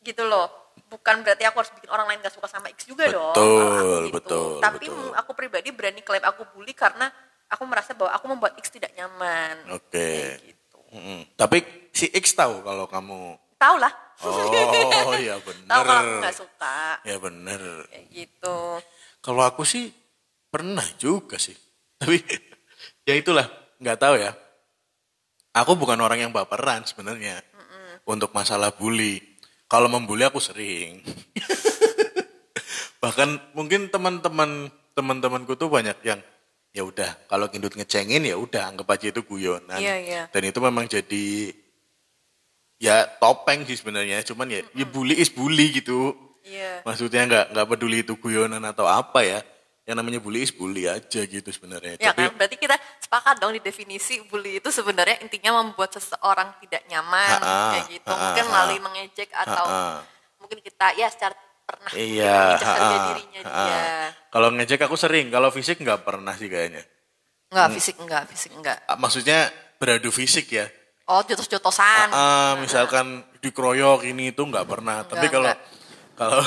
gitu 0.00 0.22
loh 0.24 0.50
bukan 0.86 1.22
berarti 1.22 1.44
aku 1.44 1.56
harus 1.58 1.72
bikin 1.74 1.90
orang 1.90 2.06
lain 2.06 2.20
gak 2.22 2.34
suka 2.34 2.46
sama 2.46 2.70
X 2.70 2.86
juga 2.86 3.08
dong 3.08 3.34
Betul, 3.34 3.58
kalau 3.58 3.72
aku 3.74 3.86
gitu. 4.06 4.14
betul, 4.14 4.48
tapi 4.60 4.86
betul. 4.86 5.10
aku 5.14 5.30
pribadi 5.32 5.68
berani 5.70 6.00
klaim 6.00 6.22
aku 6.22 6.42
bully 6.50 6.72
karena 6.72 7.10
aku 7.46 7.62
merasa 7.64 7.92
bahwa 7.92 8.10
aku 8.12 8.24
membuat 8.28 8.52
X 8.58 8.70
tidak 8.70 8.94
nyaman 8.94 9.54
Oke. 9.70 9.90
Kayak 9.92 10.38
gitu 10.44 10.78
Mm-mm. 10.94 11.20
Tapi 11.34 11.58
si 11.90 12.06
X 12.08 12.34
tahu 12.34 12.62
kalau 12.62 12.86
kamu 12.86 13.34
tahu 13.56 13.76
lah 13.78 13.92
Oh, 14.22 15.10
ya 15.18 15.34
bener. 15.42 15.66
tahu 15.74 15.82
kalau 15.82 16.00
aku 16.00 16.14
nggak 16.22 16.36
suka 16.38 16.78
Ya 17.02 17.16
bener. 17.18 17.60
kayak 17.90 18.06
gitu 18.14 18.58
Kalau 19.18 19.42
aku 19.42 19.66
sih 19.66 19.90
pernah 20.46 20.86
juga 20.94 21.34
sih. 21.34 21.56
Tapi 21.98 22.22
ya 23.02 23.18
itulah, 23.18 23.48
nggak 23.82 23.98
tahu 23.98 24.14
ya. 24.22 24.30
Aku 25.50 25.74
bukan 25.74 25.98
orang 25.98 26.22
yang 26.22 26.30
baperan 26.30 26.86
sebenarnya 26.86 27.42
untuk 28.06 28.30
masalah 28.30 28.70
bully. 28.70 29.18
Kalau 29.68 29.88
membuli 29.88 30.22
aku 30.24 30.38
sering. 30.38 31.00
Bahkan 33.02 33.56
mungkin 33.56 33.92
teman-teman 33.92 34.72
teman-temanku 34.94 35.58
tuh 35.58 35.68
banyak 35.68 35.98
yang 36.06 36.20
ya 36.74 36.82
udah 36.82 37.28
kalau 37.30 37.46
Kindut 37.50 37.74
ngecengin 37.78 38.26
ya 38.26 38.34
udah 38.38 38.70
anggap 38.72 38.94
aja 38.94 39.10
itu 39.10 39.22
guyonan. 39.22 39.78
Iya, 39.78 39.96
iya. 40.00 40.22
Dan 40.30 40.48
itu 40.50 40.58
memang 40.58 40.90
jadi 40.90 41.54
ya 42.82 43.06
topeng 43.20 43.62
sih 43.64 43.78
sebenarnya. 43.78 44.20
Cuman 44.26 44.50
ya, 44.50 44.60
ya 44.74 44.86
bully 44.88 45.16
is 45.16 45.30
bully 45.30 45.70
gitu. 45.70 46.12
iya 46.44 46.84
Maksudnya 46.84 47.24
nggak 47.24 47.46
nggak 47.56 47.66
peduli 47.68 48.02
itu 48.02 48.18
guyonan 48.18 48.62
atau 48.64 48.84
apa 48.84 49.22
ya. 49.24 49.40
Yang 49.84 49.96
namanya 50.00 50.16
bully 50.18 50.40
is 50.40 50.48
bully 50.48 50.88
aja 50.88 51.20
gitu 51.20 51.44
sebenarnya. 51.46 52.00
Ya 52.00 52.10
Tapi 52.10 52.24
kan, 52.24 52.32
berarti 52.34 52.56
kita 52.56 52.72
sepakat 52.98 53.36
dong 53.36 53.52
di 53.52 53.60
definisi 53.60 54.16
bully 54.24 54.56
itu 54.56 54.68
sebenarnya 54.68 55.20
intinya 55.20 55.60
membuat 55.60 55.92
seseorang 55.92 56.56
tidak 56.58 56.88
nyaman 56.88 57.36
Ha-ha, 57.36 57.70
kayak 57.70 57.84
gitu. 57.92 58.08
ha-ha, 58.08 58.22
Mungkin 58.24 58.42
ha-ha. 58.42 58.52
melalui 58.56 58.80
mengejek 58.80 59.28
atau 59.30 59.64
Ha-ha. 59.64 60.00
mungkin 60.40 60.58
kita 60.60 60.86
ya 60.94 61.08
secara 61.08 61.36
pernah 61.64 61.92
iya. 61.92 62.56
mengejek 62.56 62.64
harga 62.66 62.80
ha-ha, 62.88 63.04
dirinya 63.12 63.40
ha-ha. 63.44 63.60
dia. 63.60 63.84
Kalau 64.32 64.48
ngejek 64.50 64.80
aku 64.82 64.96
sering. 64.96 65.26
Kalau 65.28 65.48
fisik 65.48 65.76
nggak 65.78 66.00
pernah 66.00 66.32
sih 66.32 66.48
kayaknya. 66.48 66.80
Enggak, 67.52 67.66
Hmm. 67.68 67.76
fisik 67.76 67.96
enggak, 68.00 68.22
fisik 68.26 68.52
enggak. 68.52 68.78
Ah, 68.84 68.96
Maksudnya 68.96 69.52
beradu 69.76 70.08
fisik 70.08 70.48
ya. 70.48 70.64
Oh, 71.04 71.20
jotos-jotosan. 71.20 72.08
Ah, 72.08 72.56
misalkan 72.56 73.20
dikeroyok 73.38 74.08
ini 74.08 74.32
itu 74.32 74.40
nggak 74.40 74.64
pernah. 74.64 75.04
Tapi 75.04 75.28
Nggak, 75.28 75.30
kalau 75.30 75.48
nggak. 75.52 75.60
kalau 76.18 76.44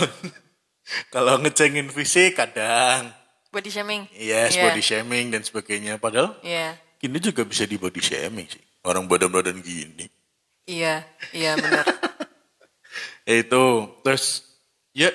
kalau 1.10 1.34
ngecengin 1.38 1.88
fisik 1.88 2.34
kadang 2.36 3.14
Body 3.48 3.70
shaming. 3.70 4.04
yes 4.12 4.54
Iya. 4.54 4.64
body 4.70 4.82
shaming 4.82 5.26
dan 5.32 5.42
sebagainya. 5.42 5.96
Padahal 5.98 6.36
Iya. 6.44 6.76
ini 7.02 7.18
juga 7.18 7.48
bisa 7.48 7.64
di 7.64 7.80
body 7.80 8.00
shaming 8.00 8.48
sih. 8.48 8.64
Orang 8.84 9.08
badan-badan 9.08 9.60
gini. 9.60 10.08
Iya, 10.68 11.04
iya 11.32 11.56
benar. 11.56 11.84
Itu 13.28 13.64
terus 14.04 14.44
ya 14.96 15.12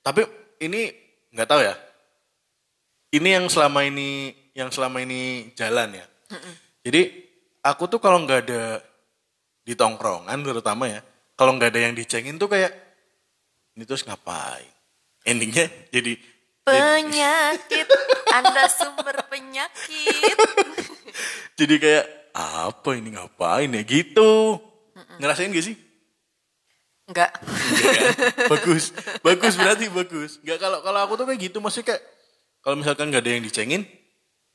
tapi 0.00 0.22
ini 0.62 0.90
nggak 1.34 1.48
tahu 1.48 1.60
ya 1.60 1.74
ini 3.12 3.28
yang 3.34 3.46
selama 3.50 3.82
ini 3.84 4.30
yang 4.54 4.70
selama 4.72 5.02
ini 5.02 5.52
jalan 5.52 5.92
ya 5.92 6.06
jadi 6.80 7.12
aku 7.60 7.84
tuh 7.90 8.00
kalau 8.00 8.22
nggak 8.24 8.40
ada 8.48 8.80
di 9.66 9.74
tongkrongan 9.76 10.38
terutama 10.40 10.88
ya 10.88 11.00
kalau 11.36 11.52
nggak 11.58 11.74
ada 11.76 11.80
yang 11.90 11.94
dicengin 11.98 12.40
tuh 12.40 12.48
kayak 12.48 12.72
ini 13.76 13.84
terus 13.84 14.06
ngapain 14.08 14.64
endingnya 15.26 15.68
jadi 15.92 16.16
Penyakit, 16.68 17.88
Anda 18.28 18.64
sumber 18.68 19.16
penyakit. 19.32 20.36
jadi 21.58 21.74
kayak 21.80 22.06
apa 22.36 22.90
ini? 22.94 23.16
Ngapain 23.16 23.72
ya? 23.72 23.82
Gitu. 23.82 24.60
Ngerasain 25.18 25.48
gak 25.48 25.64
sih? 25.64 25.76
Enggak. 27.08 27.32
Iya 27.40 27.90
kan? 27.96 28.12
bagus. 28.52 28.92
Bagus 29.24 29.54
berarti 29.56 29.88
bagus. 29.88 30.30
Nggak 30.44 30.58
kalau 30.60 30.78
kalau 30.84 31.00
aku 31.08 31.12
tuh 31.16 31.24
kayak 31.24 31.40
gitu 31.48 31.58
maksudnya 31.64 31.96
kayak 31.96 32.02
kalau 32.60 32.76
misalkan 32.76 33.08
nggak 33.08 33.22
ada 33.24 33.32
yang 33.32 33.44
dicengin 33.48 33.82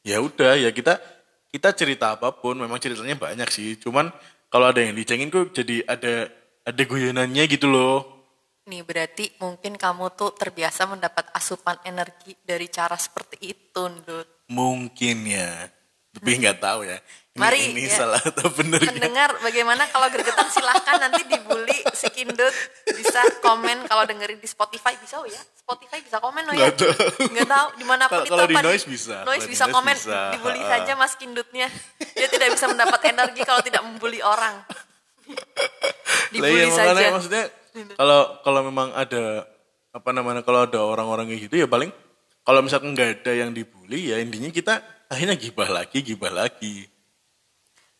ya 0.05 0.21
udah 0.21 0.53
ya 0.61 0.69
kita 0.69 1.01
kita 1.49 1.73
cerita 1.73 2.13
apa 2.13 2.29
pun 2.37 2.61
memang 2.61 2.77
ceritanya 2.77 3.17
banyak 3.17 3.49
sih. 3.49 3.81
Cuman 3.81 4.13
kalau 4.53 4.69
ada 4.69 4.85
yang 4.85 4.93
dicengin 4.93 5.33
kok 5.33 5.49
jadi 5.49 5.81
ada 5.89 6.29
ada 6.61 6.81
guyonannya 6.85 7.43
gitu 7.49 7.67
loh 7.73 8.22
Nih 8.63 8.79
berarti 8.79 9.27
mungkin 9.43 9.75
kamu 9.75 10.15
tuh 10.15 10.31
terbiasa 10.31 10.87
mendapat 10.87 11.27
asupan 11.35 11.75
energi 11.83 12.31
dari 12.39 12.71
cara 12.71 12.95
seperti 12.95 13.51
itu, 13.51 13.81
Ndut. 13.83 14.47
mungkin 14.47 15.27
ya. 15.27 15.67
Tapi 16.13 16.39
nggak 16.39 16.61
tahu 16.61 16.85
ya. 16.85 17.01
Ini, 17.33 17.41
Mari, 17.41 17.59
ini 17.73 17.89
ya. 17.89 18.05
salah 18.05 18.21
atau 18.21 18.45
bener 18.53 18.77
ya 18.77 18.93
Mendengar 18.93 19.33
bagaimana 19.41 19.89
kalau 19.89 20.05
gergetan 20.13 20.45
silahkan 20.53 21.01
nanti 21.01 21.25
dibully 21.25 21.73
si 21.97 22.05
Kindut. 22.13 22.53
Bisa 22.85 23.17
komen 23.41 23.89
kalau 23.89 24.05
dengerin 24.05 24.37
di 24.37 24.45
Spotify. 24.45 24.93
Bisa 25.01 25.17
oh 25.17 25.25
ya? 25.25 25.41
Spotify 25.57 25.97
bisa 26.05 26.21
komen 26.21 26.45
oh 26.45 26.53
ya? 26.53 26.69
Nggak 26.69 26.77
tahu. 26.77 26.93
nggak 27.33 27.49
tahu 27.49 27.67
di 27.73 27.85
mana 27.89 28.03
pun 28.05 28.13
Kalau- 28.13 28.23
itu 28.23 28.31
kalau 28.31 28.45
di 28.45 28.55
Noise 28.61 28.85
bisa. 28.85 29.15
Noise 29.25 29.47
bisa 29.49 29.65
Noise 29.65 29.73
komen. 29.73 29.95
bisa. 29.97 30.19
dibully 30.37 30.61
Ha-ha. 30.61 30.71
saja 30.77 30.91
Mas 30.93 31.13
Kindutnya. 31.17 31.67
Dia 32.13 32.27
tidak 32.29 32.49
bisa 32.53 32.65
mendapat 32.69 33.01
energi 33.09 33.41
kalau 33.41 33.61
tidak 33.65 33.81
membuli 33.81 34.21
orang. 34.21 34.53
Dibully 36.29 36.53
iya, 36.53 36.69
makanya 36.69 36.93
saja. 36.93 37.09
maksudnya 37.09 37.43
kalau 37.97 38.21
kalau 38.45 38.61
memang 38.65 38.93
ada 38.93 39.45
apa 39.93 40.09
namanya 40.13 40.41
kalau 40.41 40.65
ada 40.65 40.79
orang-orang 40.81 41.29
kayak 41.29 41.49
gitu 41.49 41.65
ya 41.65 41.67
paling 41.69 41.89
kalau 42.43 42.59
misalkan 42.61 42.93
nggak 42.93 43.21
ada 43.23 43.31
yang 43.33 43.51
dibully 43.53 44.13
ya 44.13 44.17
intinya 44.21 44.49
kita 44.49 44.73
akhirnya 45.09 45.37
gibah 45.37 45.69
lagi 45.69 46.01
gibah 46.01 46.33
lagi. 46.33 46.89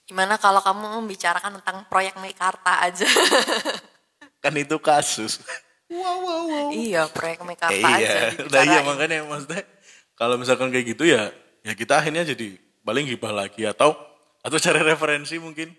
Gimana 0.03 0.35
kalau 0.35 0.59
kamu 0.59 0.99
membicarakan 0.99 1.63
tentang 1.63 1.87
proyek 1.87 2.19
Meikarta 2.19 2.83
aja? 2.83 3.07
Kan 4.43 4.51
itu 4.59 4.75
kasus. 4.83 5.39
Wow 5.87 6.17
wow 6.25 6.41
wow. 6.49 6.67
Iya 6.75 7.07
proyek 7.07 7.45
Meikarta 7.47 7.77
Eh, 7.77 7.85
aja 7.85 8.33
iya 8.33 8.43
nah 8.49 8.61
iya 8.65 8.79
makanya 8.81 9.23
maksudnya 9.29 9.61
kalau 10.17 10.35
misalkan 10.41 10.73
kayak 10.73 10.97
gitu 10.97 11.05
ya 11.05 11.29
ya 11.61 11.73
kita 11.77 12.01
akhirnya 12.01 12.25
jadi 12.25 12.57
paling 12.81 13.05
gibah 13.07 13.31
lagi 13.31 13.63
atau 13.63 13.93
atau 14.43 14.57
cari 14.59 14.81
referensi 14.83 15.37
mungkin 15.39 15.71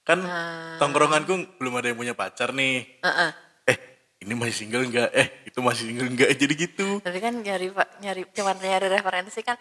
kan 0.00 0.18
tongkronganku 0.80 1.60
belum 1.60 1.74
ada 1.78 1.92
yang 1.92 1.98
punya 1.98 2.14
pacar 2.16 2.50
nih 2.50 3.00
Heeh. 3.04 3.30
eh 3.68 3.76
ini 4.20 4.32
masih 4.34 4.54
single 4.64 4.84
enggak 4.88 5.08
eh 5.12 5.44
itu 5.46 5.58
masih 5.60 5.92
single 5.92 6.08
enggak 6.08 6.32
jadi 6.34 6.54
gitu 6.56 6.98
Tapi 7.04 7.18
kan 7.20 7.36
nyari 7.36 7.68
nyari 8.00 8.22
cuman 8.32 8.56
nyari 8.58 8.86
referensi 8.88 9.40
kan 9.44 9.56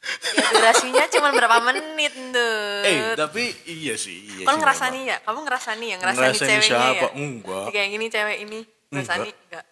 ya 0.00 0.46
durasinya 0.56 1.04
cuma 1.12 1.28
berapa 1.28 1.60
menit 1.60 2.14
tuh. 2.32 2.88
Eh, 2.88 3.12
tapi 3.20 3.52
iya 3.68 4.00
sih, 4.00 4.16
iya 4.32 4.48
Kamu 4.48 4.64
ngerasa 4.64 4.84
nih 4.96 5.02
ya? 5.12 5.16
Kamu 5.20 5.38
ngerasa 5.44 5.70
nih 5.76 5.88
ya? 5.92 5.96
Ngerasa 6.00 6.24
nih 6.24 6.40
ceweknya 6.40 6.64
siapa? 6.64 6.96
ya? 6.96 7.08
Enggak. 7.20 7.66
Kayak 7.68 7.88
gini 7.92 8.06
cewek 8.08 8.36
ini. 8.48 8.60
Ngerasa 8.88 9.12
Enggak. 9.12 9.26
nih? 9.28 9.34
Enggak. 9.36 9.64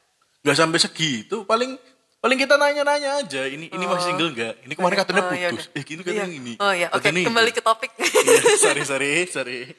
Nggak 0.45 0.57
sampai 0.61 0.79
segitu, 0.85 1.37
paling 1.49 1.71
paling 2.19 2.35
kita 2.37 2.55
nanya-nanya 2.55 3.23
aja, 3.23 3.43
ini 3.45 3.67
ini 3.67 3.85
masih 3.85 4.11
single 4.11 4.31
enggak? 4.31 4.55
Ini 4.61 4.73
kemarin 4.73 4.97
katanya 4.97 5.23
Oh, 5.23 5.33
iya 5.33 5.49
putus. 5.49 5.67
udah. 5.67 5.77
eh, 5.77 5.85
gini 5.85 6.01
katanya 6.03 6.25
Iya. 6.25 6.35
ini. 6.35 6.53
Oh 6.59 6.73
iya, 6.73 6.89
oke 6.91 7.09
ini. 7.09 7.23
kembali 7.23 7.51
ke 7.51 7.61
topik. 7.61 7.91
Iya, 7.95 8.41
sorry, 8.57 8.83
sorry, 8.83 9.11
sorry. 9.27 9.59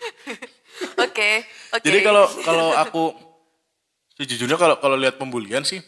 Oke, 0.95 1.43
oke. 1.71 1.83
Jadi 1.83 1.99
kalau 1.99 2.23
kalau 2.39 2.71
aku 2.71 3.11
sejujurnya 4.15 4.55
kalau 4.55 4.75
kalau 4.77 4.95
lihat 4.95 5.15
pembulian 5.15 5.59
sih 5.61 5.83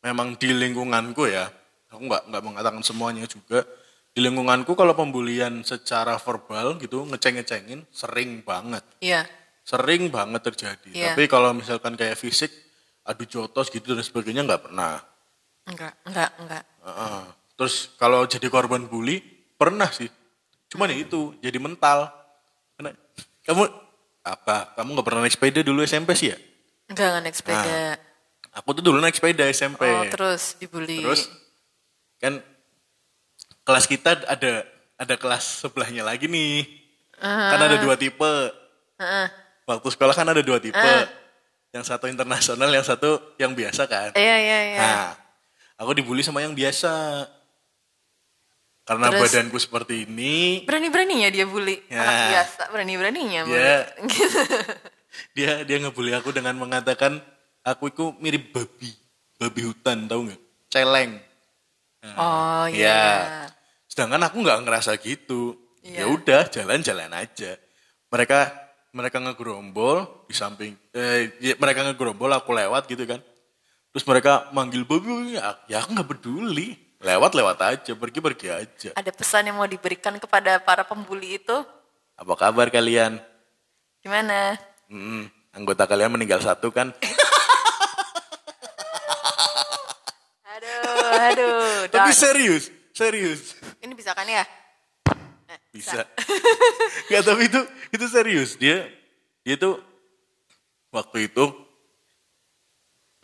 memang 0.00 0.36
di 0.36 0.52
lingkunganku 0.52 1.24
ya, 1.26 1.48
aku 1.88 2.02
nggak 2.02 2.22
nggak 2.28 2.42
mengatakan 2.42 2.82
semuanya 2.84 3.24
juga. 3.24 3.64
Di 4.12 4.20
lingkunganku 4.20 4.76
kalau 4.76 4.92
pembulian 4.92 5.64
secara 5.64 6.14
verbal 6.18 6.76
gitu 6.76 7.02
ngeceng-ngecengin 7.04 7.88
sering 7.88 8.44
banget. 8.44 8.84
Iya. 9.00 9.24
sering 9.64 10.12
banget 10.12 10.44
terjadi. 10.44 10.90
Iya. 10.92 11.16
Tapi 11.16 11.24
kalau 11.24 11.56
misalkan 11.56 11.96
kayak 11.96 12.20
fisik, 12.20 12.52
adu 13.00 13.24
jotos 13.24 13.72
gitu 13.72 13.96
dan 13.96 14.04
sebagainya 14.04 14.44
nggak 14.44 14.68
pernah. 14.68 15.00
Enggak, 15.64 15.94
enggak, 16.04 16.30
enggak. 16.40 16.64
Heeh. 16.84 17.22
Terus 17.54 17.88
kalau 17.96 18.26
jadi 18.28 18.46
korban 18.52 18.84
bully 18.84 19.22
pernah 19.56 19.88
sih. 19.88 20.10
Cuman 20.68 20.90
ya 20.92 20.96
itu 21.00 21.32
jadi 21.40 21.56
mental. 21.56 22.10
Karena 22.76 22.90
kamu 23.46 23.62
apa? 24.26 24.74
Kamu 24.76 24.88
nggak 24.98 25.06
pernah 25.06 25.20
naik 25.24 25.34
sepeda 25.36 25.60
dulu 25.64 25.80
SMP 25.86 26.12
sih 26.18 26.34
ya? 26.34 26.38
Enggak, 26.90 27.06
enggak 27.14 27.22
naik 27.24 27.36
sepeda. 27.38 27.78
Aku 28.60 28.70
tuh 28.76 28.84
dulu 28.84 28.98
naik 29.00 29.16
sepeda 29.16 29.48
SMP. 29.50 29.82
Oh, 29.88 30.04
terus 30.10 30.58
dibully. 30.60 31.00
Terus 31.00 31.30
kan 32.20 32.42
kelas 33.64 33.88
kita 33.88 34.26
ada 34.28 34.68
ada 35.00 35.14
kelas 35.16 35.64
sebelahnya 35.64 36.04
lagi 36.04 36.28
nih. 36.28 36.66
Kan 37.18 37.60
ada 37.62 37.80
dua 37.80 37.96
tipe. 37.96 38.34
Heeh. 39.00 39.26
Waktu 39.64 39.88
sekolah 39.96 40.12
kan 40.12 40.28
ada 40.28 40.44
dua 40.44 40.60
tipe. 40.60 40.94
Yang 41.74 41.90
satu 41.90 42.06
internasional, 42.06 42.70
yang 42.70 42.86
satu 42.86 43.34
yang 43.40 43.50
biasa 43.56 43.90
kan. 43.90 44.14
Iya, 44.14 44.36
iya, 44.38 44.58
iya. 44.62 44.78
Nah, 44.78 45.06
aku 45.78 45.90
dibully 45.94 46.22
sama 46.22 46.42
yang 46.42 46.52
biasa. 46.52 47.26
Karena 48.84 49.08
Terus? 49.08 49.32
badanku 49.32 49.56
seperti 49.56 50.04
ini, 50.04 50.60
Berani-beraninya 50.68 51.32
dia 51.32 51.48
bully. 51.48 51.80
Ya. 51.88 52.04
Anak 52.04 52.16
biasa, 52.36 52.62
berani-beraninya. 52.68 53.40
Ya. 53.48 53.88
Gitu. 53.96 54.28
dia 55.36 55.50
dia 55.64 55.76
ngebully 55.80 56.12
aku 56.12 56.36
dengan 56.36 56.52
mengatakan 56.60 57.16
aku 57.64 57.88
itu 57.88 58.12
mirip 58.20 58.52
babi, 58.52 58.92
babi 59.40 59.60
hutan, 59.64 60.04
tahu 60.04 60.28
nggak? 60.28 60.40
Celeng. 60.68 61.16
Oh, 62.20 62.68
Ya. 62.68 62.76
iya. 62.76 63.00
Sedangkan 63.88 64.20
aku 64.28 64.44
nggak 64.44 64.68
ngerasa 64.68 65.00
gitu. 65.00 65.56
Iya. 65.80 66.04
Ya 66.04 66.06
udah, 66.12 66.42
jalan-jalan 66.52 67.08
aja. 67.16 67.56
Mereka 68.12 68.52
mereka 68.94 69.16
ngegerombol 69.18 70.28
di 70.30 70.34
samping 70.36 70.76
eh, 70.94 71.34
ya, 71.42 71.58
mereka 71.58 71.82
ngegerombol 71.88 72.30
aku 72.36 72.52
lewat 72.52 72.84
gitu 72.84 73.08
kan. 73.08 73.24
Terus 73.94 74.10
mereka 74.10 74.50
manggil 74.50 74.82
babi, 74.82 75.38
ya, 75.38 75.54
ya 75.70 75.78
aku 75.78 75.94
nggak 75.94 76.10
peduli. 76.18 76.74
Lewat-lewat 76.98 77.58
aja, 77.62 77.92
pergi-pergi 77.94 78.48
aja. 78.50 78.90
Ada 78.98 79.14
pesan 79.14 79.46
yang 79.46 79.62
mau 79.62 79.70
diberikan 79.70 80.18
kepada 80.18 80.58
para 80.58 80.82
pembuli 80.82 81.38
itu? 81.38 81.54
Apa 82.18 82.34
kabar 82.34 82.74
kalian? 82.74 83.22
Gimana? 84.02 84.58
Hmm, 84.90 85.30
anggota 85.54 85.86
kalian 85.86 86.10
meninggal 86.10 86.42
satu 86.42 86.74
kan? 86.74 86.90
Aduh, 90.54 91.10
aduh. 91.30 91.86
Tapi 91.90 92.10
serius, 92.14 92.70
serius. 92.94 93.58
ini 93.82 93.94
bisa 93.94 94.14
kan 94.14 94.26
ya? 94.26 94.42
Nah, 95.46 95.58
Bisa. 95.74 96.06
Gak 97.10 97.22
tapi 97.26 97.46
itu 97.46 97.60
itu 97.90 98.06
serius. 98.10 98.54
Dia 98.54 98.86
dia 99.42 99.58
tuh 99.58 99.82
waktu 100.94 101.26
itu 101.26 101.63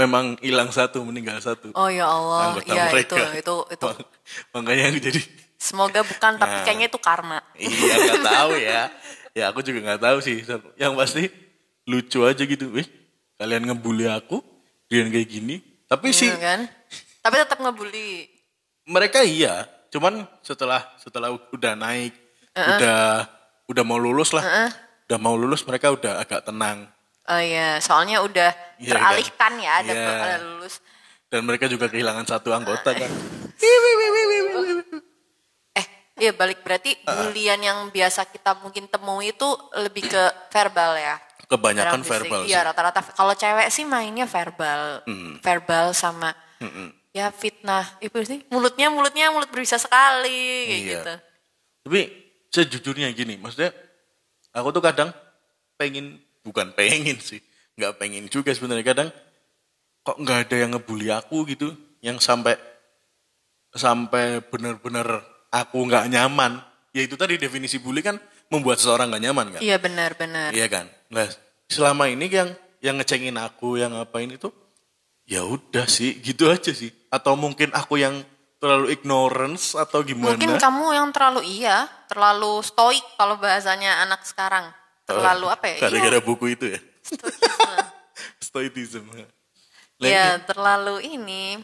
memang 0.01 0.41
hilang 0.41 0.71
satu, 0.71 1.05
meninggal 1.05 1.37
satu. 1.39 1.71
Oh 1.73 1.87
ya 1.87 2.09
Allah, 2.09 2.57
anggota 2.57 2.73
itu 2.97 3.13
mereka. 3.13 3.37
itu 3.37 3.55
itu. 3.69 3.85
Mak- 3.85 4.09
Makanya 4.57 4.85
aku 4.89 5.01
jadi 5.03 5.21
Semoga 5.61 6.01
bukan, 6.01 6.33
tapi 6.35 6.57
Nah. 6.57 6.65
kayaknya 6.65 6.89
itu 6.89 6.97
karma. 6.99 7.45
iya 7.55 7.93
nggak 8.01 8.25
tahu 8.25 8.51
ya. 8.57 8.83
Ya 9.31 9.45
aku 9.47 9.61
juga 9.61 9.85
nggak 9.85 10.01
tahu 10.01 10.19
sih. 10.19 10.41
Yang 10.75 10.93
pasti 10.97 11.23
lucu 11.85 12.25
aja 12.25 12.41
gitu. 12.41 12.73
Wih, 12.73 12.89
kalian 13.37 13.69
ngebully 13.69 14.09
aku 14.09 14.41
dengan 14.89 15.13
kayak 15.13 15.29
gini. 15.29 15.61
Tapi 15.85 16.11
sih 16.11 16.27
Iya 16.27 16.41
kan? 16.41 16.61
Tapi 17.21 17.35
tetap 17.37 17.61
ngebully. 17.61 18.25
mereka 18.87 19.21
iya. 19.21 19.69
Cuman 19.93 20.25
setelah 20.41 20.81
setelah 20.97 21.29
udah 21.29 21.77
naik, 21.77 22.17
udah 22.57 23.29
udah 23.69 23.85
mau 23.85 24.01
lulus 24.01 24.33
lah. 24.33 24.73
Udah 25.05 25.19
mau 25.19 25.37
lulus 25.37 25.61
mereka 25.63 25.93
udah 25.93 26.19
agak 26.19 26.41
tenang. 26.43 26.89
Oh 27.31 27.39
iya, 27.39 27.79
soalnya 27.79 28.19
udah 28.21 28.51
Iya, 28.77 28.91
teralihkan 28.91 29.53
ya, 29.57 29.73
ada 29.79 29.93
Iya. 29.93 30.11
ada 30.11 30.37
lulus. 30.43 30.83
Dan 31.31 31.47
mereka 31.47 31.71
juga 31.71 31.87
kehilangan 31.87 32.27
satu 32.27 32.51
anggota 32.51 32.91
kan. 32.91 33.07
Eh, 35.71 35.87
iya 36.19 36.33
balik 36.33 36.67
berarti 36.67 36.99
bulian 37.01 37.61
yang 37.61 37.79
biasa 37.89 38.27
kita 38.27 38.59
mungkin 38.59 38.91
temui 38.91 39.31
itu 39.31 39.47
lebih 39.79 40.11
ke 40.11 40.23
verbal 40.51 40.99
ya. 40.99 41.17
Kebanyakan 41.47 42.03
verbal 42.03 42.43
Iya 42.45 42.59
sih. 42.59 42.67
rata-rata. 42.67 43.01
Kalau 43.11 43.35
cewek 43.35 43.69
sih 43.71 43.85
mainnya 43.85 44.27
verbal, 44.27 45.03
verbal 45.39 45.95
sama 45.95 46.35
ya 47.11 47.31
fitnah. 47.31 47.87
Itu 47.99 48.23
sih 48.23 48.43
mulutnya 48.49 48.91
mulutnya 48.91 49.31
mulut 49.31 49.51
berbisa 49.51 49.79
sekali 49.79 50.67
kayak 50.67 50.79
Iya. 50.79 50.91
gitu. 50.99 51.15
Tapi 51.87 52.01
sejujurnya 52.51 53.09
gini, 53.13 53.39
maksudnya 53.39 53.71
aku 54.51 54.69
tuh 54.71 54.83
kadang 54.83 55.11
pengen, 55.77 56.19
bukan 56.45 56.73
pengen 56.73 57.21
sih, 57.21 57.41
nggak 57.77 57.97
pengen 58.01 58.27
juga 58.29 58.53
sebenarnya 58.53 58.87
kadang 58.87 59.09
kok 60.01 60.17
nggak 60.17 60.49
ada 60.49 60.57
yang 60.57 60.71
ngebully 60.77 61.13
aku 61.13 61.45
gitu, 61.49 61.77
yang 62.01 62.17
sampai 62.17 62.57
sampai 63.75 64.43
benar-benar 64.43 65.23
aku 65.53 65.79
nggak 65.87 66.11
nyaman. 66.11 66.59
Ya 66.91 67.07
itu 67.07 67.15
tadi 67.15 67.39
definisi 67.39 67.79
bully 67.79 68.03
kan 68.03 68.19
membuat 68.51 68.83
seseorang 68.83 69.15
nggak 69.15 69.25
nyaman 69.31 69.47
kan? 69.55 69.61
Iya 69.63 69.77
benar-benar. 69.79 70.51
Iya 70.51 70.67
kan? 70.67 70.91
Nah, 71.13 71.31
selama 71.71 72.11
ini 72.11 72.27
yang 72.27 72.51
yang 72.83 72.99
ngecengin 72.99 73.37
aku, 73.39 73.79
yang 73.79 73.95
ngapain 73.95 74.27
itu, 74.27 74.51
ya 75.29 75.47
udah 75.47 75.87
sih, 75.87 76.19
gitu 76.19 76.51
aja 76.51 76.73
sih. 76.75 76.91
Atau 77.13 77.39
mungkin 77.39 77.71
aku 77.77 78.01
yang 78.01 78.25
terlalu 78.59 78.93
ignorance 78.93 79.79
atau 79.79 80.03
gimana? 80.03 80.35
Mungkin 80.35 80.59
kamu 80.59 80.87
yang 80.97 81.09
terlalu 81.15 81.41
iya, 81.47 81.87
terlalu 82.11 82.61
stoik 82.65 83.05
kalau 83.15 83.39
bahasanya 83.39 84.03
anak 84.03 84.27
sekarang. 84.27 84.69
Terlalu 85.19 85.47
apa 85.51 85.65
ya? 85.67 85.77
Iya, 85.77 85.83
Gara-gara 85.89 86.19
buku 86.23 86.45
itu 86.55 86.65
ya, 86.71 86.81
stoicism. 88.41 89.05
Lah, 89.11 89.29
Iya, 90.01 90.27
terlalu 90.47 91.05
ini 91.05 91.61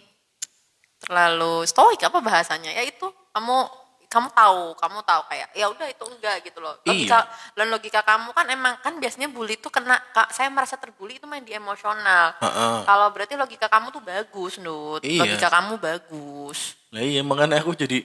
terlalu 1.00 1.64
stoik 1.64 2.00
apa 2.04 2.18
bahasanya? 2.20 2.72
Ya 2.72 2.82
itu 2.84 3.06
kamu 3.32 3.86
kamu 4.06 4.28
tahu, 4.32 4.62
kamu 4.78 4.98
tahu 5.02 5.22
kayak 5.28 5.48
ya 5.52 5.66
udah 5.66 5.86
itu 5.90 6.04
enggak 6.06 6.36
gitu 6.46 6.58
loh. 6.62 6.78
Iya. 6.86 6.94
Logika 6.94 7.18
dan 7.58 7.66
logika 7.68 8.00
kamu 8.06 8.28
kan 8.32 8.46
emang 8.48 8.74
kan 8.80 8.94
biasanya 9.02 9.28
bully 9.28 9.58
itu 9.58 9.68
kena 9.68 9.98
Kak, 10.14 10.30
saya 10.30 10.48
merasa 10.48 10.78
terbully 10.78 11.18
itu 11.18 11.26
main 11.26 11.42
di 11.42 11.52
emosional. 11.52 12.32
Heeh. 12.38 12.76
Kalau 12.86 13.08
berarti 13.10 13.34
logika 13.34 13.66
kamu 13.66 13.90
tuh 13.90 14.02
bagus, 14.02 14.62
Nut. 14.62 15.02
Iya. 15.02 15.26
Logika 15.26 15.48
kamu 15.50 15.76
bagus. 15.82 16.78
Lah 16.94 17.02
iya 17.02 17.20
makanya 17.26 17.60
aku 17.60 17.74
jadi 17.74 18.00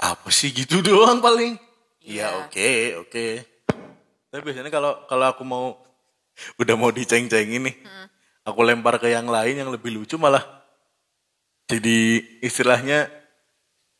apa 0.00 0.28
sih 0.32 0.50
gitu 0.52 0.80
doang 0.80 1.20
paling. 1.20 1.60
Iya. 2.00 2.06
Iya 2.06 2.26
oke 2.46 2.70
oke. 3.06 3.26
Tapi 4.36 4.44
biasanya 4.44 4.68
kalau 4.68 4.92
kalau 5.08 5.26
aku 5.32 5.48
mau 5.48 5.80
udah 6.60 6.76
mau 6.76 6.92
diceng-cengin 6.92 7.64
nih, 7.64 7.76
Hmm. 7.80 8.06
aku 8.44 8.60
lempar 8.60 9.00
ke 9.00 9.08
yang 9.08 9.24
lain 9.24 9.56
yang 9.56 9.72
lebih 9.72 9.96
lucu 9.96 10.20
malah 10.20 10.44
jadi 11.66 12.20
istilahnya 12.44 13.08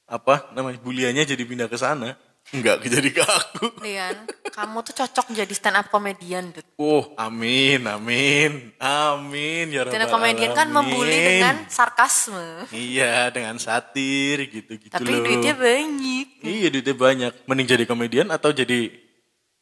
apa 0.05 0.53
namanya 0.53 0.77
buliannya 0.79 1.25
jadi 1.25 1.41
pindah 1.41 1.67
ke 1.67 1.81
sana. 1.81 2.15
Enggak 2.53 2.79
jadi 2.95 3.11
ke 3.11 3.25
aku. 3.25 3.81
Lian, 3.83 4.23
kamu 4.55 4.85
tuh 4.87 4.95
cocok 5.03 5.35
jadi 5.35 5.51
stand 5.51 5.81
up 5.81 5.91
comedian, 5.91 6.55
Dut. 6.55 6.63
Oh, 6.79 7.11
amin, 7.19 7.83
amin, 7.83 8.71
amin 8.79 9.67
ya 9.73 9.83
Stand 9.83 10.05
up 10.05 10.13
rabbal 10.13 10.15
comedian 10.15 10.53
kan 10.55 10.69
membuli 10.71 11.11
dengan 11.17 11.67
sarkasme. 11.67 12.71
Iya, 12.71 13.35
dengan 13.35 13.59
satir 13.59 14.47
gitu-gitu 14.47 14.95
Tapi 14.95 15.11
loh. 15.11 15.27
duitnya 15.27 15.59
banyak. 15.59 16.27
Iya 16.45 16.67
duitnya 16.71 16.95
banyak. 16.95 17.33
Mending 17.51 17.67
jadi 17.67 17.85
komedian 17.89 18.29
atau 18.31 18.55
jadi 18.55 18.95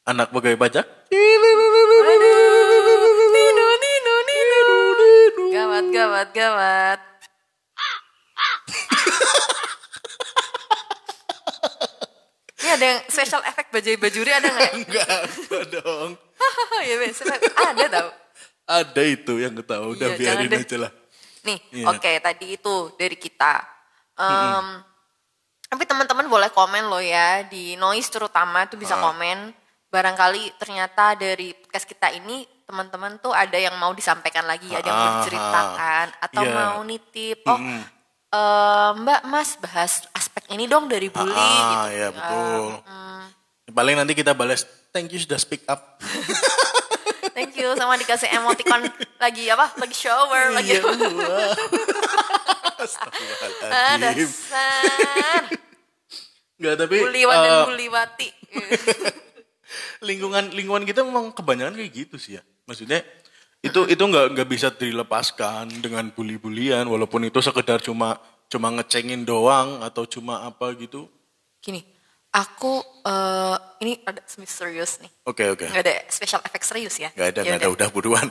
anak 0.04 0.28
pegawai 0.30 0.60
pajak? 0.60 0.86
Nino, 1.10 1.50
Nino, 3.74 4.14
Nino. 4.22 4.62
Gawat, 5.50 5.84
gawat, 5.90 6.28
gawat. 6.32 7.00
Ini 12.54 12.70
ada 12.70 12.84
yang 12.86 13.00
special 13.06 13.42
effect 13.44 13.68
bajai 13.70 13.96
bajuri 13.96 14.30
ada 14.32 14.48
nggak? 14.48 14.72
Enggak, 14.74 15.18
enggak 15.28 15.64
dong. 15.74 16.10
ya 16.88 16.94
biasanya 16.96 17.36
ada 17.60 17.84
tau. 17.90 18.08
Ada 18.64 19.02
itu 19.04 19.32
yang 19.36 19.52
ketahui. 19.52 19.92
Udah 19.92 20.08
Iya, 20.08 20.16
biarin 20.16 20.48
deh. 20.48 20.60
aja 20.64 20.76
lah. 20.80 20.92
Nih, 21.44 21.58
Iya. 21.76 21.84
oke 21.92 22.12
tadi 22.24 22.46
itu 22.56 22.74
dari 22.96 23.16
kita. 23.20 23.60
Tapi 25.64 25.82
teman-teman 25.84 26.24
boleh 26.24 26.48
komen 26.48 26.88
loh 26.88 27.02
ya 27.02 27.44
di 27.44 27.74
noise 27.76 28.08
terutama 28.08 28.64
itu 28.64 28.78
bisa 28.78 28.96
Ah. 28.96 29.02
komen. 29.02 29.52
Barangkali 29.94 30.58
ternyata 30.58 31.14
dari 31.14 31.54
podcast 31.54 31.86
kita 31.86 32.10
ini 32.10 32.42
teman-teman 32.66 33.14
tuh 33.18 33.30
ada 33.30 33.54
yang 33.54 33.78
mau 33.78 33.94
disampaikan 33.94 34.42
lagi, 34.42 34.66
ada 34.68 34.82
yang 34.82 34.98
mau 34.98 35.06
Ah, 35.06 35.14
diceritakan 35.20 36.06
atau 36.18 36.42
Iya. 36.42 36.50
mau 36.52 36.78
nitip. 36.82 37.46
Oh, 37.46 37.54
eh, 37.54 38.90
Mbak 38.98 39.20
Mas 39.24 39.54
bahas 39.54 40.02
aspek 40.10 40.50
ini 40.50 40.66
dong 40.66 40.90
dari 40.90 41.06
bully 41.06 41.30
ah, 41.30 41.86
gitu. 41.86 41.94
ya 41.94 42.08
betul. 42.10 42.62
Paling 43.70 43.94
nanti 43.94 44.12
kita 44.12 44.34
balas, 44.34 44.66
thank 44.90 45.14
you 45.14 45.20
sudah 45.22 45.38
speak 45.38 45.62
up. 45.66 45.78
Thank 47.34 47.58
you 47.58 47.74
sama 47.74 47.98
dikasih 47.98 48.30
emoticon 48.30 48.86
lagi 49.24 49.50
apa? 49.50 49.74
Lagi 49.74 49.90
shower, 49.90 50.54
lagi. 50.54 50.78
Ah, 52.78 52.86
Astagfirullahaladzim. 53.98 54.22
dasar. 54.22 55.42
Enggak, 56.54 56.74
tapi 56.78 56.96
Buliwan 57.00 57.36
dan 57.36 57.50
eh, 57.50 57.64
buliwati. 57.66 58.28
Lingkungan 60.00 60.52
lingkungan 60.52 60.84
kita 60.84 61.00
memang 61.02 61.32
kebanyakan 61.32 61.74
kayak 61.74 61.92
gitu 61.92 62.16
sih 62.16 62.36
ya. 62.36 62.42
Maksudnya 62.64 63.02
Itu 63.64 63.88
itu 63.88 63.96
nggak 64.04 64.36
nggak 64.36 64.48
bisa 64.52 64.68
dilepaskan 64.68 65.80
dengan 65.80 66.12
bully-bulian 66.12 66.84
walaupun 66.84 67.24
itu 67.24 67.40
sekedar 67.40 67.80
cuma 67.80 68.20
cuma 68.44 68.68
ngecengin 68.68 69.24
doang 69.24 69.80
atau 69.80 70.04
cuma 70.04 70.44
apa 70.44 70.68
gitu. 70.76 71.08
Gini, 71.64 71.80
aku 72.28 72.84
eh, 73.08 73.56
ini 73.80 74.04
ada 74.04 74.20
serius 74.28 75.00
nih. 75.00 75.08
Oke 75.24 75.48
oke. 75.48 75.64
Nggak 75.64 75.80
ada 75.80 75.94
special 76.12 76.44
effect 76.44 76.64
serius 76.68 77.00
ya? 77.00 77.08
Nggak 77.16 77.28
ada 77.32 77.40
Ya 77.40 77.56
nggak 77.56 77.60
ada 77.64 77.70
udah 77.72 77.88
buruan. 77.88 78.28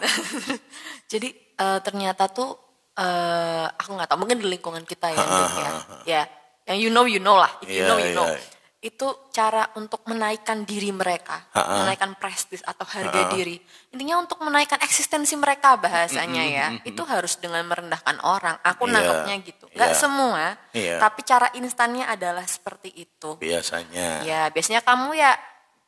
Jadi 1.12 1.34
eh, 1.34 1.80
ternyata 1.82 2.30
tuh 2.30 2.54
eh, 2.94 3.66
aku 3.74 3.90
nggak 3.90 4.14
tahu 4.14 4.18
mungkin 4.22 4.38
di 4.38 4.46
lingkungan 4.54 4.86
kita 4.86 5.18
ya, 5.18 5.26
ya, 5.26 5.70
ya, 6.06 6.22
yang 6.70 6.78
you 6.78 6.90
know 6.94 7.10
you 7.10 7.18
know 7.18 7.42
lah, 7.42 7.50
if 7.66 7.74
you 7.74 7.82
Iya, 7.82 7.90
know 7.90 7.98
you 7.98 8.14
know. 8.14 8.30
iya. 8.30 8.38
Itu 8.84 9.32
cara 9.32 9.72
untuk 9.80 10.04
menaikkan 10.12 10.68
diri 10.68 10.92
mereka, 10.92 11.40
menaikkan 11.56 12.20
prestis 12.20 12.60
atau 12.68 12.84
harga 12.84 13.32
diri. 13.32 13.56
Intinya 13.96 14.20
untuk 14.20 14.44
menaikkan 14.44 14.76
eksistensi 14.84 15.40
mereka 15.40 15.80
bahasanya 15.80 16.44
ya. 16.44 16.68
Itu 16.84 17.08
harus 17.08 17.40
dengan 17.40 17.64
merendahkan 17.64 18.20
orang. 18.28 18.60
Aku 18.60 18.84
Iya, 18.84 19.00
nangkepnya 19.00 19.36
gitu. 19.48 19.66
Nggak 19.72 19.92
iya. 19.96 19.98
semua, 19.98 20.44
Iya. 20.76 21.00
tapi 21.00 21.24
cara 21.24 21.48
instannya 21.56 22.04
adalah 22.04 22.44
seperti 22.44 22.92
itu. 22.92 23.40
Biasanya. 23.40 24.28
Ya, 24.28 24.52
biasanya 24.52 24.84
kamu 24.84 25.16
ya 25.16 25.32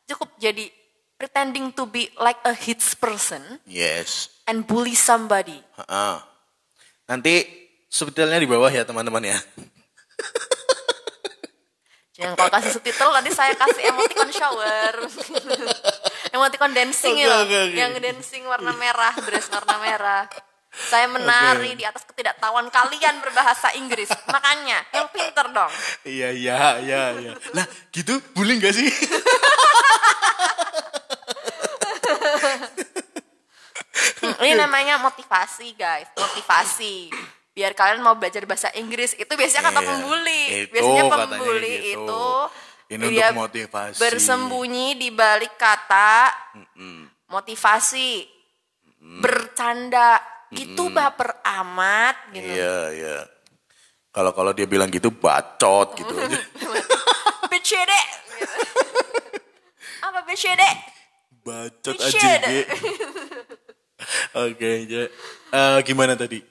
cukup 0.08 0.31
jadi 0.39 0.71
pretending 1.19 1.75
to 1.75 1.84
be 1.91 2.08
like 2.15 2.39
a 2.47 2.55
hits 2.55 2.95
person 2.95 3.43
Yes. 3.67 4.31
and 4.47 4.63
bully 4.63 4.95
somebody. 4.95 5.60
Ha-ha. 5.75 6.23
Nanti 7.12 7.43
subtitlenya 7.91 8.39
di 8.39 8.47
bawah 8.47 8.71
ya 8.71 8.88
teman-teman 8.88 9.36
ya. 9.36 9.36
Yang 12.15 12.32
kalau 12.39 12.47
kasih 12.47 12.71
subtitle 12.71 13.12
nanti 13.12 13.32
saya 13.36 13.51
kasih 13.60 13.91
emoticon 13.91 14.32
shower. 14.32 14.93
emoticon 16.36 16.71
dancing 16.71 17.12
Oke, 17.12 17.28
ya 17.28 17.43
oke, 17.43 17.58
oke. 17.67 17.75
Yang 17.75 17.93
dancing 17.99 18.43
warna 18.47 18.71
merah, 18.80 19.12
dress 19.19 19.51
warna 19.51 19.75
merah. 19.84 20.23
Saya 20.75 21.08
menari 21.08 21.75
di 21.75 21.84
atas 21.88 22.04
ketidaktahuan 22.08 22.67
kalian 22.71 23.19
berbahasa 23.23 23.71
Inggris. 23.80 24.12
Makanya, 24.28 24.84
yang 24.95 25.08
pinter 25.12 25.47
dong. 25.51 25.71
Iya 26.04 26.32
iya 26.36 26.80
iya 26.84 27.01
iya. 27.19 27.32
Lah 27.56 27.67
gitu 27.91 28.19
bullying 28.36 28.60
gak 28.63 28.75
sih? 28.75 28.88
Ini 34.36 34.56
namanya 34.60 34.99
motivasi 34.99 35.75
guys, 35.80 36.12
motivasi. 36.15 37.12
Biar 37.55 37.71
kalian 37.71 38.03
mau 38.03 38.13
belajar 38.13 38.43
bahasa 38.43 38.67
Inggris 38.75 39.15
itu 39.15 39.31
biasanya 39.31 39.71
kata 39.71 39.79
Iya, 39.79 39.87
pembuli. 39.89 40.41
itu 40.43 40.69
biasanya 40.69 41.03
pembuli 41.07 41.73
gitu. 41.79 42.03
itu 42.03 42.25
Ini 42.85 43.05
dia 43.07 43.31
untuk 43.31 43.39
motivasi. 43.41 43.97
bersembunyi 43.97 44.87
di 44.93 45.09
balik 45.09 45.55
kata 45.55 46.29
motivasi, 47.25 48.27
bercanda, 49.23 50.19
gitu 50.51 50.91
baper 50.91 51.31
amat 51.63 52.15
gitu. 52.29 52.45
Iya 52.45 52.77
iya. 52.91 53.17
Kalau 54.11 54.31
kalau 54.31 54.51
dia 54.51 54.63
bilang 54.63 54.87
gitu 54.87 55.09
bacot 55.09 55.95
gitu 55.95 56.11
gitu. 56.21 56.35
Apa 60.03 60.19
BCD? 60.23 60.61
Bacot 61.39 61.95
aja. 61.97 62.31
Oke, 64.43 64.71
ja. 64.85 65.03
Eh, 65.49 65.77
gimana 65.81 66.13
tadi? 66.13 66.43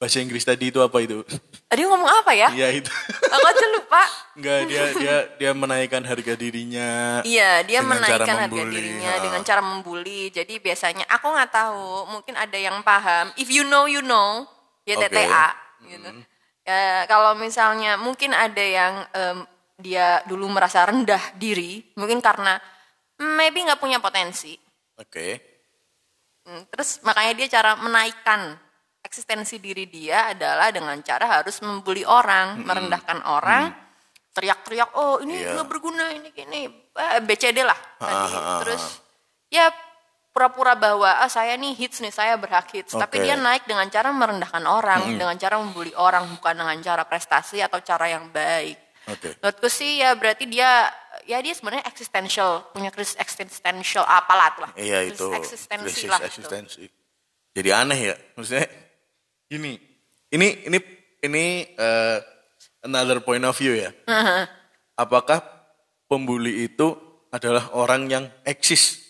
Bahasa 0.00 0.16
Inggris 0.24 0.48
tadi 0.48 0.72
itu 0.72 0.80
apa 0.80 0.96
itu? 1.04 1.20
Tadi 1.68 1.84
ngomong 1.84 2.08
apa 2.08 2.32
ya? 2.32 2.48
Iya 2.56 2.72
itu. 2.72 2.88
Aku 3.36 3.44
aja 3.44 3.66
lupa. 3.68 4.02
Enggak, 4.32 4.58
dia 4.64 4.84
dia 4.96 5.16
dia 5.36 5.50
menaikkan 5.52 6.00
harga 6.00 6.32
dirinya. 6.40 7.20
Iya, 7.20 7.60
dia 7.68 7.84
menaikkan 7.84 8.48
harga 8.48 8.62
dirinya 8.64 9.12
ha. 9.12 9.20
dengan 9.20 9.44
cara 9.44 9.60
membuli. 9.60 10.32
Jadi 10.32 10.56
biasanya 10.56 11.04
aku 11.04 11.28
nggak 11.28 11.52
tahu, 11.52 12.16
mungkin 12.16 12.32
ada 12.32 12.56
yang 12.56 12.80
paham. 12.80 13.28
If 13.36 13.52
you 13.52 13.68
know, 13.68 13.84
you 13.84 14.00
know. 14.00 14.48
Ya 14.88 14.96
Oke. 14.96 15.12
TTA 15.12 15.48
gitu. 15.84 16.10
Ya, 16.64 17.04
kalau 17.04 17.36
misalnya 17.36 18.00
mungkin 18.00 18.32
ada 18.32 18.64
yang 18.64 19.04
em, 19.12 19.38
dia 19.76 20.24
dulu 20.24 20.48
merasa 20.48 20.80
rendah 20.88 21.36
diri, 21.36 21.84
mungkin 21.92 22.24
karena 22.24 22.56
mm, 23.20 23.36
maybe 23.36 23.68
nggak 23.68 23.76
punya 23.76 24.00
potensi. 24.00 24.56
Oke. 24.96 25.44
Hmm, 26.48 26.64
Terus 26.72 27.04
makanya 27.04 27.32
dia 27.36 27.48
cara 27.60 27.76
menaikkan 27.76 28.56
eksistensi 29.00 29.56
diri 29.58 29.86
dia 29.86 30.30
adalah 30.30 30.68
dengan 30.70 30.96
cara 31.00 31.40
harus 31.40 31.58
membuli 31.60 32.04
orang, 32.04 32.60
merendahkan 32.62 33.24
orang, 33.24 33.72
teriak-teriak, 34.30 34.94
oh 34.94 35.18
ini 35.20 35.40
Iya. 35.40 35.56
nggak 35.56 35.68
berguna, 35.68 36.14
ini 36.14 36.28
gini, 36.30 36.68
eh, 36.94 37.20
BCD 37.20 37.64
lah 37.64 37.76
tadi. 37.98 38.14
ah, 38.14 38.28
ah. 38.30 38.58
Terus 38.62 38.82
ya 39.50 39.66
pura-pura 40.30 40.78
bahwa 40.78 41.10
ah, 41.10 41.26
saya 41.26 41.58
nih 41.58 41.74
hits 41.74 41.98
nih, 41.98 42.14
saya 42.14 42.38
berhak 42.38 42.70
hits. 42.70 42.94
Tapi 42.94 43.18
Oke. 43.18 43.24
dia 43.26 43.34
naik 43.34 43.66
dengan 43.66 43.90
cara 43.90 44.14
merendahkan 44.14 44.62
orang, 44.62 45.18
dengan 45.18 45.34
cara 45.34 45.58
membuli 45.58 45.90
orang, 45.98 46.30
bukan 46.30 46.54
dengan 46.54 46.76
cara 46.80 47.02
prestasi 47.02 47.58
atau 47.58 47.82
cara 47.82 48.06
yang 48.06 48.30
baik. 48.30 48.78
Oke. 49.10 49.34
Menurutku 49.42 49.66
sih 49.66 49.98
ya 49.98 50.14
berarti 50.14 50.46
dia 50.46 50.86
ya 51.26 51.42
dia 51.42 51.50
sebenarnya 51.50 51.82
existential 51.82 52.70
punya 52.70 52.92
krisis 52.94 53.18
existential 53.18 54.04
apalah 54.06 54.54
tuh 54.54 54.62
lah 54.62 54.72
Iya 54.76 55.02
Krisis 55.08 55.18
itu. 55.18 55.26
eksistensi 55.34 55.84
krisis 55.88 56.06
lah 56.06 56.20
eksistensi. 56.22 56.84
Jadi 57.50 57.68
aneh 57.74 57.98
ya. 57.98 58.16
Maksudnya 58.38 58.66
gini. 59.50 59.74
Ini 60.30 60.70
ini 60.70 60.78
ini 61.26 61.44
eh, 61.74 62.18
another 62.86 63.18
point 63.18 63.42
of 63.42 63.58
view 63.58 63.74
ya. 63.74 63.90
Apakah 65.02 65.42
pembuli 66.06 66.70
itu 66.70 66.94
adalah 67.34 67.74
orang 67.74 68.06
yang 68.06 68.24
eksis? 68.46 69.02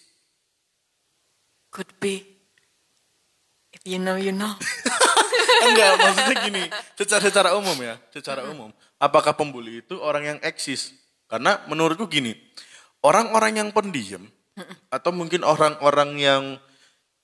Could 1.68 1.92
be. 2.00 2.24
If 3.70 3.84
you 3.84 4.00
know, 4.00 4.16
you 4.16 4.32
know. 4.32 4.56
Enggak, 5.60 6.00
maksudnya 6.00 6.36
gini, 6.48 6.62
secara 6.96 7.20
secara 7.20 7.50
umum 7.52 7.76
ya, 7.84 8.00
secara 8.08 8.48
umum. 8.48 8.72
Apakah 8.96 9.36
pembuli 9.36 9.84
itu 9.84 10.00
orang 10.00 10.24
yang 10.24 10.38
eksis? 10.40 10.96
Karena 11.28 11.60
menurutku 11.68 12.08
gini, 12.08 12.32
orang-orang 13.04 13.60
yang 13.60 13.68
pendiam 13.70 14.24
atau 14.88 15.12
mungkin 15.12 15.44
orang-orang 15.44 16.16
yang 16.16 16.44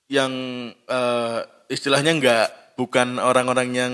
yang 0.07 0.31
eh, 0.71 1.39
istilahnya 1.67 2.13
enggak 2.13 2.47
bukan 2.77 3.17
orang-orang 3.17 3.69
yang 3.73 3.93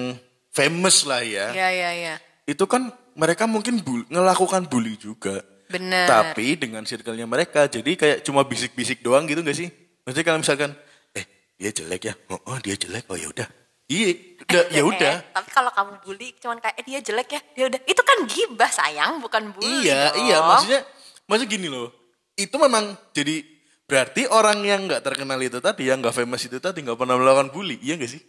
famous 0.51 1.07
lah 1.07 1.23
ya. 1.23 1.49
ya, 1.55 1.69
ya, 1.71 1.91
ya. 1.95 2.15
Itu 2.43 2.67
kan 2.67 2.91
mereka 3.15 3.47
mungkin 3.47 3.79
bul- 3.81 4.05
ngelakukan 4.11 4.67
bully 4.67 4.99
juga. 4.99 5.41
Benar. 5.71 6.05
Tapi 6.05 6.59
dengan 6.59 6.85
circle-nya 6.85 7.25
mereka, 7.25 7.65
jadi 7.65 7.97
kayak 7.97 8.17
cuma 8.27 8.45
bisik-bisik 8.45 9.01
doang 9.01 9.25
gitu 9.25 9.41
gak 9.41 9.57
sih? 9.57 9.71
Maksudnya 10.05 10.25
kalau 10.27 10.39
misalkan, 10.43 10.71
eh 11.15 11.25
dia 11.57 11.71
jelek 11.73 12.01
ya, 12.11 12.13
oh, 12.29 12.37
oh, 12.53 12.57
dia 12.61 12.75
jelek, 12.77 13.07
oh 13.09 13.17
ya 13.17 13.31
udah, 13.31 13.47
iya, 13.89 14.37
udah, 14.43 14.63
ya 14.69 14.83
udah. 14.93 15.13
Eh, 15.17 15.31
tapi 15.33 15.49
kalau 15.49 15.71
kamu 15.73 15.93
bully 16.03 16.27
cuman 16.37 16.59
kayak 16.59 16.75
eh, 16.77 16.85
dia 16.85 16.99
jelek 16.99 17.29
ya, 17.31 17.41
dia 17.55 17.65
udah. 17.71 17.79
Itu 17.87 18.01
kan 18.05 18.17
gibah 18.27 18.69
sayang, 18.69 19.23
bukan 19.23 19.55
bully. 19.55 19.87
Iya, 19.87 20.13
dong. 20.13 20.27
iya, 20.27 20.37
maksudnya, 20.43 20.81
maksud 21.25 21.47
gini 21.47 21.71
loh, 21.71 21.89
itu 22.35 22.53
memang 22.59 22.93
jadi 23.15 23.41
berarti 23.87 24.27
orang 24.29 24.59
yang 24.61 24.85
nggak 24.85 25.01
terkenal 25.01 25.39
itu 25.41 25.57
tadi, 25.63 25.89
yang 25.89 26.03
nggak 26.03 26.13
famous 26.13 26.43
itu 26.45 26.59
tadi 26.61 26.83
nggak 26.85 26.99
pernah 26.99 27.15
melakukan 27.17 27.49
bully, 27.49 27.79
iya 27.81 27.97
gak 27.97 28.11
sih? 28.13 28.21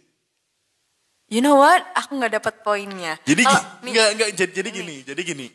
You 1.25 1.41
know 1.41 1.57
what? 1.57 1.81
Aku 1.95 2.15
nggak 2.15 2.37
dapat 2.37 2.61
poinnya. 2.61 3.17
Jadi 3.25 3.41
mi- 3.81 3.91
nggak 3.91 4.09
nggak 4.13 4.29
jadi, 4.37 4.51
jadi 4.53 4.69
gini, 4.71 4.95
jadi 5.01 5.21
gini, 5.21 5.47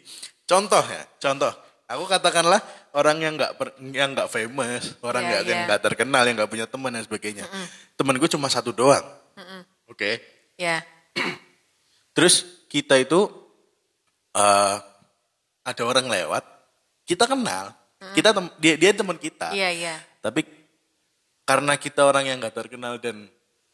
contoh 0.42 0.82
ya, 0.82 1.02
contoh. 1.18 1.52
Aku 1.86 2.06
katakanlah 2.06 2.62
orang 2.94 3.18
yang 3.18 3.34
nggak 3.34 3.50
yang 3.90 4.14
nggak 4.14 4.30
famous, 4.30 4.94
orang 5.02 5.22
Iya, 5.22 5.30
nggak 5.30 5.42
yang 5.42 5.58
iya. 5.58 5.66
nggak 5.66 5.82
terkenal, 5.82 6.22
yang 6.22 6.36
nggak 6.38 6.50
punya 6.50 6.66
teman 6.66 6.90
dan 6.90 7.02
sebagainya. 7.02 7.46
Temen 7.94 8.14
gue 8.14 8.30
cuma 8.30 8.46
satu 8.46 8.70
doang, 8.70 9.02
oke. 9.86 10.10
Ya, 10.54 10.82
Terus 12.14 12.46
kita 12.66 12.94
itu 12.94 13.26
eh 14.30 14.76
ada 15.60 15.82
orang 15.82 16.06
lewat, 16.06 16.42
kita 17.02 17.26
kenal, 17.26 17.74
kita 18.14 18.30
tem- 18.30 18.54
dia 18.58 18.74
dia 18.74 18.90
teman 18.90 19.18
kita. 19.18 19.50
iya, 19.50 19.70
iya. 19.70 19.94
Tapi 20.18 20.46
karena 21.42 21.74
kita 21.74 22.06
orang 22.06 22.26
yang 22.26 22.38
nggak 22.38 22.54
terkenal 22.56 22.98
dan 22.98 23.26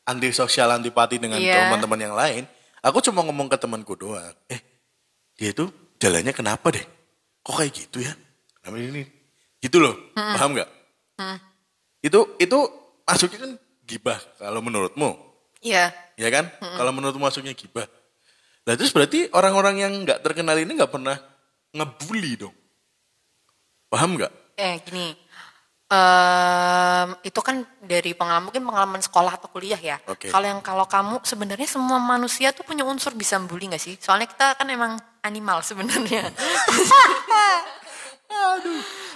anti 0.06 0.30
sosial 0.30 0.70
antipati 0.70 1.18
dengan 1.18 1.36
Iya. 1.36 1.66
teman-teman 1.68 1.98
yang 2.00 2.14
lain, 2.14 2.42
aku 2.80 3.02
cuma 3.02 3.26
ngomong 3.26 3.50
ke 3.50 3.58
temanku 3.58 3.98
doang. 3.98 4.32
Eh, 4.46 4.60
dia 5.34 5.50
itu 5.50 5.66
jalannya 5.98 6.30
kenapa 6.30 6.70
deh? 6.70 6.86
Kok 7.42 7.54
kayak 7.58 7.72
gitu 7.74 7.98
ya? 8.00 8.14
Kenapa 8.62 8.78
ini? 8.78 9.02
Gitu 9.58 9.82
loh, 9.82 9.94
paham 10.14 10.54
nggak? 10.54 10.70
Itu 12.00 12.38
itu 12.38 12.58
masuknya 13.02 13.38
kan 13.42 13.52
gibah 13.82 14.18
kalau 14.38 14.62
menurutmu, 14.62 15.10
Iya. 15.62 15.90
ya 16.14 16.28
kan? 16.30 16.46
Kalau 16.58 16.90
menurutmu 16.94 17.26
masuknya 17.26 17.54
gibah. 17.54 17.86
Nah 18.66 18.74
terus 18.74 18.90
berarti 18.90 19.30
orang-orang 19.30 19.78
yang 19.82 19.92
nggak 20.02 20.22
terkenal 20.22 20.58
ini 20.58 20.74
nggak 20.74 20.90
pernah 20.90 21.14
ngebully 21.70 22.34
dong, 22.38 22.54
paham 23.86 24.18
nggak? 24.18 24.32
Eh 24.56 24.80
gini, 24.82 25.14
em, 25.86 27.08
itu 27.22 27.40
kan 27.42 27.62
dari 27.82 28.14
pengalaman 28.14 28.50
mungkin 28.50 28.62
pengalaman 28.66 29.02
sekolah 29.02 29.38
atau 29.38 29.48
kuliah 29.50 29.78
ya. 29.78 29.96
Oke. 30.10 30.30
Kalau 30.30 30.46
yang 30.46 30.60
kalau 30.62 30.86
kamu 30.86 31.22
sebenarnya 31.22 31.68
semua 31.70 32.02
manusia 32.02 32.50
tuh 32.50 32.66
punya 32.66 32.82
unsur 32.82 33.14
bisa 33.14 33.38
bully 33.38 33.70
nggak 33.70 33.82
sih? 33.82 33.94
Soalnya 33.98 34.26
kita 34.26 34.58
kan 34.58 34.66
emang 34.66 34.98
animal 35.22 35.62
sebenarnya. 35.62 36.26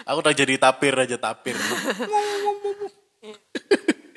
Aku 0.08 0.18
udah 0.22 0.34
jadi 0.34 0.56
tapir 0.58 0.94
aja 0.96 1.18
tapir. 1.18 1.54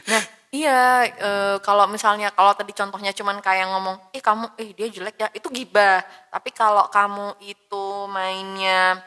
nah, 0.10 0.24
Iya, 0.54 1.10
eh, 1.10 1.58
kalau 1.66 1.90
misalnya 1.90 2.30
kalau 2.30 2.54
tadi 2.54 2.78
contohnya 2.78 3.10
cuman 3.10 3.42
kayak 3.42 3.74
ngomong, 3.74 3.98
eh 4.14 4.22
kamu, 4.22 4.54
eh 4.62 4.70
dia 4.78 4.86
jelek 4.86 5.18
ya, 5.18 5.28
itu 5.34 5.50
gibah. 5.50 6.06
Tapi 6.30 6.54
kalau 6.54 6.86
kamu 6.94 7.42
itu 7.42 7.86
mainnya 8.06 9.02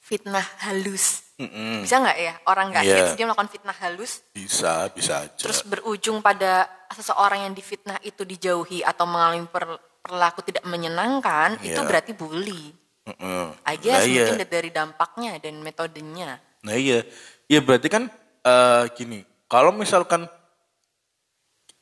fitnah 0.00 0.48
halus, 0.64 1.27
Mm-mm. 1.38 1.86
bisa 1.86 2.02
nggak 2.02 2.18
ya 2.18 2.34
orang 2.44 2.66
nggak 2.74 2.82
Iya. 2.84 2.96
hits 2.98 3.12
dia 3.14 3.24
melakukan 3.24 3.46
fitnah 3.46 3.76
halus, 3.78 4.26
Bisa, 4.34 4.90
bisa 4.90 5.22
aja. 5.22 5.38
terus 5.38 5.62
berujung 5.62 6.18
pada 6.18 6.66
seseorang 6.90 7.46
yang 7.46 7.54
difitnah 7.54 7.94
itu 8.02 8.26
dijauhi 8.26 8.82
atau 8.82 9.06
mengalami 9.06 9.46
per- 9.46 9.78
perilaku 10.02 10.42
tidak 10.42 10.64
menyenangkan, 10.64 11.54
itu 11.60 11.78
Iya. 11.78 11.86
berarti 11.86 12.12
bully. 12.12 12.74
Mm-mm. 13.06 13.54
I 13.62 13.76
guess 13.78 14.02
Nah, 14.02 14.10
iya. 14.10 14.14
mungkin 14.26 14.36
lihat 14.42 14.50
dari 14.50 14.70
dampaknya 14.70 15.30
dan 15.38 15.54
metodenya. 15.60 16.30
Nah 16.60 16.74
iya, 16.74 17.06
ya 17.46 17.62
berarti 17.62 17.86
kan 17.86 18.10
eh, 18.42 18.84
gini, 18.92 19.22
kalau 19.46 19.70
misalkan 19.70 20.26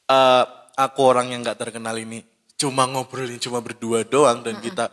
eh, 0.06 0.44
aku 0.76 1.00
orang 1.00 1.32
yang 1.32 1.40
nggak 1.40 1.58
terkenal 1.58 1.96
ini 1.96 2.20
cuma 2.56 2.84
ngobrolin 2.84 3.36
cuma 3.36 3.60
berdua 3.60 4.02
doang 4.02 4.40
dan 4.40 4.56
kita 4.58 4.88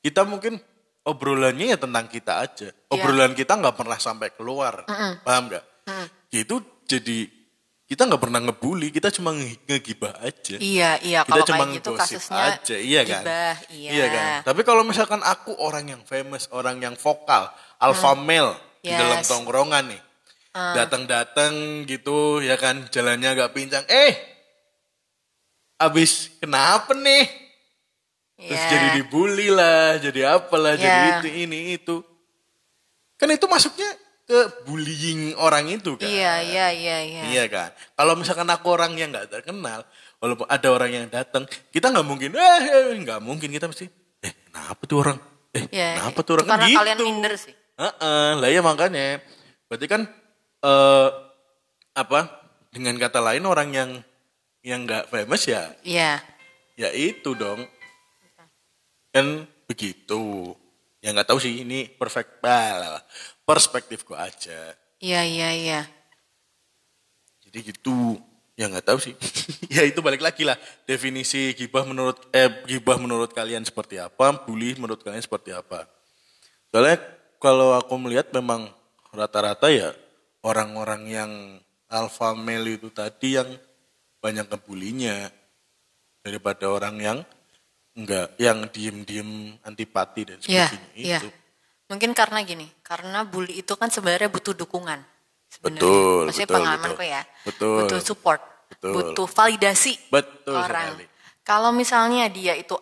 kita 0.00 0.24
mungkin 0.24 0.56
obrolannya 1.02 1.74
ya 1.74 1.78
tentang 1.78 2.06
kita 2.06 2.40
aja, 2.40 2.68
Iya. 2.70 2.88
obrolan 2.88 3.32
kita 3.32 3.58
nggak 3.58 3.74
pernah 3.74 3.98
sampai 3.98 4.30
keluar, 4.30 4.86
paham 5.22 5.50
nggak? 5.50 5.64
Ya 6.30 6.40
Itu 6.40 6.62
jadi 6.86 7.26
kita 7.84 8.08
nggak 8.08 8.22
pernah 8.22 8.40
ngebully, 8.40 8.88
kita 8.88 9.12
cuma 9.12 9.36
nge- 9.36 9.68
ngegibah 9.68 10.16
aja. 10.22 10.56
Iya, 10.56 10.96
iya. 11.02 11.20
kita 11.26 11.32
Kalau 11.34 11.44
cuma 11.44 11.64
kayak 11.66 11.76
gitu 11.76 11.90
kasusnya 11.92 12.42
aja, 12.56 12.76
iya 12.78 13.00
kan? 13.04 13.20
gibah, 13.20 13.54
iya. 13.68 14.06
kan? 14.08 14.24
Tapi 14.48 14.60
kalau 14.62 14.80
misalkan 14.80 15.20
aku 15.20 15.52
orang 15.58 15.84
yang 15.90 16.02
famous, 16.06 16.48
orang 16.54 16.80
yang 16.80 16.94
vokal, 16.96 17.50
alpha 17.76 18.16
male 18.16 18.56
di 18.80 18.88
dalam 18.88 19.20
Yes. 19.20 19.28
tongkrongan 19.28 19.92
nih, 19.92 20.02
datang-datang 20.54 21.84
gitu 21.84 22.40
ya 22.40 22.56
kan, 22.56 22.88
jalannya 22.88 23.28
agak 23.28 23.52
pincang, 23.52 23.84
eh, 23.90 24.16
abis 25.76 26.30
kenapa 26.38 26.94
nih? 26.94 27.41
Terus 28.42 28.58
Iya. 28.58 28.70
jadi 28.70 28.88
dibully 28.98 29.48
lah, 29.48 29.96
jadi 29.96 30.20
apalah, 30.34 30.74
jadi 30.74 30.90
Iya. 30.90 31.14
itu 31.16 31.28
ini 31.30 31.58
itu. 31.74 31.96
Kan 33.14 33.30
itu 33.30 33.46
masuknya 33.46 33.86
ke 34.22 34.38
bullying 34.64 35.34
orang 35.36 35.70
itu 35.70 35.94
kan. 35.94 36.06
Iya, 36.06 36.42
iya, 36.42 36.66
iya, 36.74 36.96
iya. 37.02 37.22
Iya 37.30 37.44
kan. 37.46 37.70
Kalau 37.94 38.14
misalkan 38.14 38.48
aku 38.48 38.66
orang 38.68 38.98
yang 38.98 39.14
nggak 39.14 39.30
terkenal, 39.30 39.86
walaupun 40.18 40.46
ada 40.46 40.68
orang 40.68 40.90
yang 40.90 41.06
datang, 41.06 41.42
kita 41.70 41.90
nggak 41.90 42.02
mungkin, 42.02 42.34
eh 42.34 42.62
eh, 42.66 42.98
nggak 42.98 43.20
mungkin 43.22 43.50
kita 43.50 43.70
mesti, 43.70 43.86
eh 44.20 44.32
kenapa 44.46 44.82
tuh 44.84 44.98
orang? 45.00 45.18
Eh 45.52 45.64
Iya, 45.70 46.02
kenapa 46.02 46.18
tuh 46.22 46.32
orang? 46.34 46.46
Kan 46.46 46.52
karena 46.56 46.66
gitu. 46.66 46.78
kalian 46.82 46.98
minder 46.98 47.32
sih. 47.36 47.54
Heeh, 47.72 48.28
lah 48.36 48.48
ya 48.48 48.60
makanya. 48.60 49.22
Berarti 49.66 49.86
kan 49.86 50.02
eh 50.62 51.08
apa? 51.92 52.20
Dengan 52.72 52.96
kata 52.96 53.20
lain 53.20 53.44
orang 53.44 53.68
yang 53.70 53.90
yang 54.64 54.86
nggak 54.86 55.10
famous 55.10 55.44
ya, 55.44 55.74
Iya. 55.84 56.22
ya 56.74 56.88
itu 56.90 57.36
dong. 57.36 57.66
Kan 59.12 59.44
begitu. 59.68 60.56
Ya 61.04 61.12
nggak 61.12 61.28
tahu 61.28 61.38
sih 61.38 61.62
ini 61.62 61.86
perfect 61.86 62.40
bah, 62.40 63.04
perspektifku 63.44 64.16
aja. 64.16 64.72
Iya, 65.02 65.20
iya, 65.26 65.48
iya. 65.52 65.80
Jadi 67.44 67.58
gitu. 67.68 68.16
Ya 68.56 68.68
nggak 68.68 68.86
tahu 68.88 68.98
sih. 69.00 69.14
ya 69.74 69.84
itu 69.84 70.00
balik 70.00 70.24
lagi 70.24 70.48
lah. 70.48 70.56
Definisi 70.88 71.52
gibah 71.52 71.84
menurut 71.84 72.16
eh 72.32 72.48
gibah 72.64 72.96
menurut 72.96 73.32
kalian 73.36 73.64
seperti 73.66 74.00
apa, 74.00 74.32
bully 74.48 74.72
menurut 74.80 75.04
kalian 75.04 75.20
seperti 75.20 75.52
apa. 75.52 75.84
Soalnya 76.72 77.00
kalau 77.36 77.76
aku 77.76 77.98
melihat 78.00 78.32
memang 78.32 78.70
rata-rata 79.12 79.68
ya 79.68 79.92
orang-orang 80.40 81.02
yang 81.10 81.32
alpha 81.92 82.32
male 82.32 82.80
itu 82.80 82.88
tadi 82.88 83.36
yang 83.36 83.50
banyak 84.22 84.48
ngebulinya 84.48 85.28
daripada 86.22 86.70
orang 86.70 86.96
yang 87.02 87.18
enggak 87.92 88.36
yang 88.40 88.58
diem-diem 88.72 89.60
antipati 89.62 90.22
dan 90.24 90.38
Iya, 90.42 90.66
sebagainya 90.68 90.92
iya. 90.96 91.18
itu. 91.20 91.28
Mungkin 91.92 92.10
karena 92.16 92.40
gini, 92.40 92.64
karena 92.80 93.20
bully 93.22 93.60
itu 93.60 93.76
kan 93.76 93.92
sebenarnya 93.92 94.32
butuh 94.32 94.56
dukungan. 94.56 95.00
sebenarnya. 95.52 95.84
Betul, 95.84 96.20
Maksudnya 96.24 96.48
betul, 96.48 96.56
pengalamanku 96.56 96.96
betul. 96.96 97.12
ya. 97.12 97.22
Betul. 97.44 97.76
Butuh 97.84 98.00
support, 98.00 98.40
Betul. 98.72 98.92
butuh 98.96 99.28
validasi 99.28 99.92
Betul 100.08 100.56
orang. 100.56 100.88
sekali. 100.96 101.04
Kalau 101.44 101.70
misalnya 101.76 102.24
dia 102.32 102.56
itu 102.56 102.72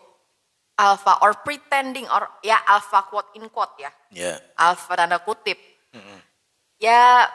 alpha 0.78 1.18
or 1.26 1.42
pretending 1.42 2.06
or 2.06 2.30
ya 2.40 2.62
alpha 2.62 3.02
quote 3.10 3.34
in 3.34 3.50
quote 3.50 3.74
ya. 3.82 3.90
Ya. 4.14 4.38
Alpha 4.54 4.94
tanda 4.94 5.18
kutip. 5.18 5.58
Ya 6.78 7.26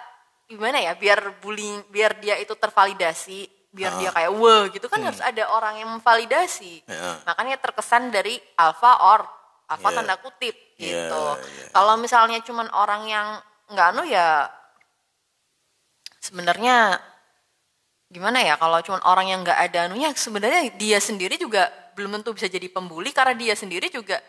gimana 0.48 0.80
ya 0.80 0.96
biar 0.96 1.42
bullying 1.44 1.84
biar 1.92 2.18
dia 2.24 2.40
itu 2.40 2.56
tervalidasi 2.56 3.50
biar 3.76 3.92
dia 4.00 4.08
kayak 4.10 4.32
wah 4.32 4.72
gitu 4.72 4.88
kan 4.88 5.04
harus 5.04 5.20
ada 5.20 5.52
orang 5.52 5.76
yang 5.78 5.90
memvalidasi 5.92 6.88
Ya. 6.88 7.20
makanya 7.28 7.60
terkesan 7.60 8.08
dari 8.08 8.40
alpha 8.56 9.04
or 9.04 9.28
alpha 9.68 9.90
Ya. 9.92 9.96
tanda 10.00 10.16
kutip 10.18 10.56
Ya, 10.80 11.12
gitu 11.12 11.20
ya. 11.36 11.68
kalau 11.76 12.00
misalnya 12.00 12.40
cuman 12.40 12.72
orang 12.72 13.04
yang 13.06 13.28
nggak 13.68 13.88
anu 13.92 14.08
ya 14.08 14.48
sebenarnya 16.20 16.98
gimana 18.08 18.40
ya 18.40 18.56
kalau 18.56 18.80
cuman 18.80 19.02
orang 19.04 19.28
yang 19.28 19.40
nggak 19.44 19.60
ada 19.60 19.92
anunya 19.92 20.14
sebenarnya 20.14 20.72
dia 20.78 20.98
sendiri 20.98 21.36
juga 21.36 21.68
belum 21.98 22.16
tentu 22.22 22.32
bisa 22.38 22.48
jadi 22.48 22.70
pembuli 22.70 23.12
karena 23.12 23.34
dia 23.34 23.54
sendiri 23.58 23.90
juga 23.90 24.22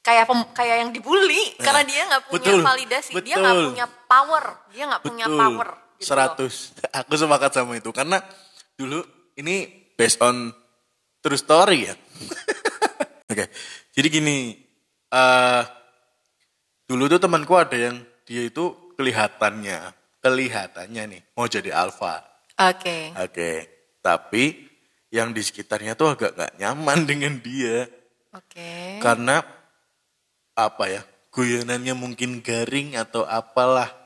kayak 0.00 0.24
pem- 0.24 0.50
kayak 0.54 0.76
yang 0.82 0.90
dibully 0.90 1.54
karena 1.58 1.82
dia 1.82 2.02
nggak 2.06 2.22
punya 2.26 2.52
betul, 2.54 2.62
validasi 2.62 3.10
dia 3.20 3.36
nggak 3.36 3.54
betul. 3.54 3.66
punya 3.70 3.86
power 4.06 4.44
dia 4.72 4.82
nggak 4.86 5.02
punya 5.04 5.26
Betul. 5.26 5.38
power 5.38 5.68
gitu 5.98 6.14
loh. 6.14 6.36
100. 6.36 6.96
Aku 7.04 7.12
sepakat 7.16 7.52
sama 7.56 7.76
itu 7.76 7.90
karena 7.90 8.20
dulu 8.76 9.00
ini 9.36 9.88
based 9.96 10.20
on 10.20 10.52
true 11.20 11.40
story 11.40 11.88
ya. 11.90 11.94
Oke. 13.32 13.50
Jadi 13.96 14.08
gini, 14.12 14.36
eh 15.10 15.62
dulu 16.86 17.10
tuh 17.10 17.18
temanku 17.18 17.56
ada 17.58 17.74
yang 17.74 17.96
dia 18.22 18.46
itu 18.46 18.94
kelihatannya, 18.94 19.92
kelihatannya 20.22 21.02
nih 21.16 21.22
mau 21.34 21.48
jadi 21.50 21.74
alpha. 21.74 22.22
oke 22.56 23.16
Oke. 23.18 23.50
Tapi 24.00 24.44
yang 25.10 25.34
di 25.34 25.42
sekitarnya 25.42 25.98
tuh 25.98 26.14
agak 26.14 26.38
gak 26.38 26.54
nyaman 26.62 27.04
dengan 27.10 27.38
dia 27.42 27.90
oke 28.30 29.02
karena 29.02 29.42
apa 30.56 30.84
ya? 30.88 31.02
Guyonannya 31.36 31.92
mungkin 31.92 32.40
garing 32.40 32.96
atau 32.96 33.28
apalah 33.28 34.05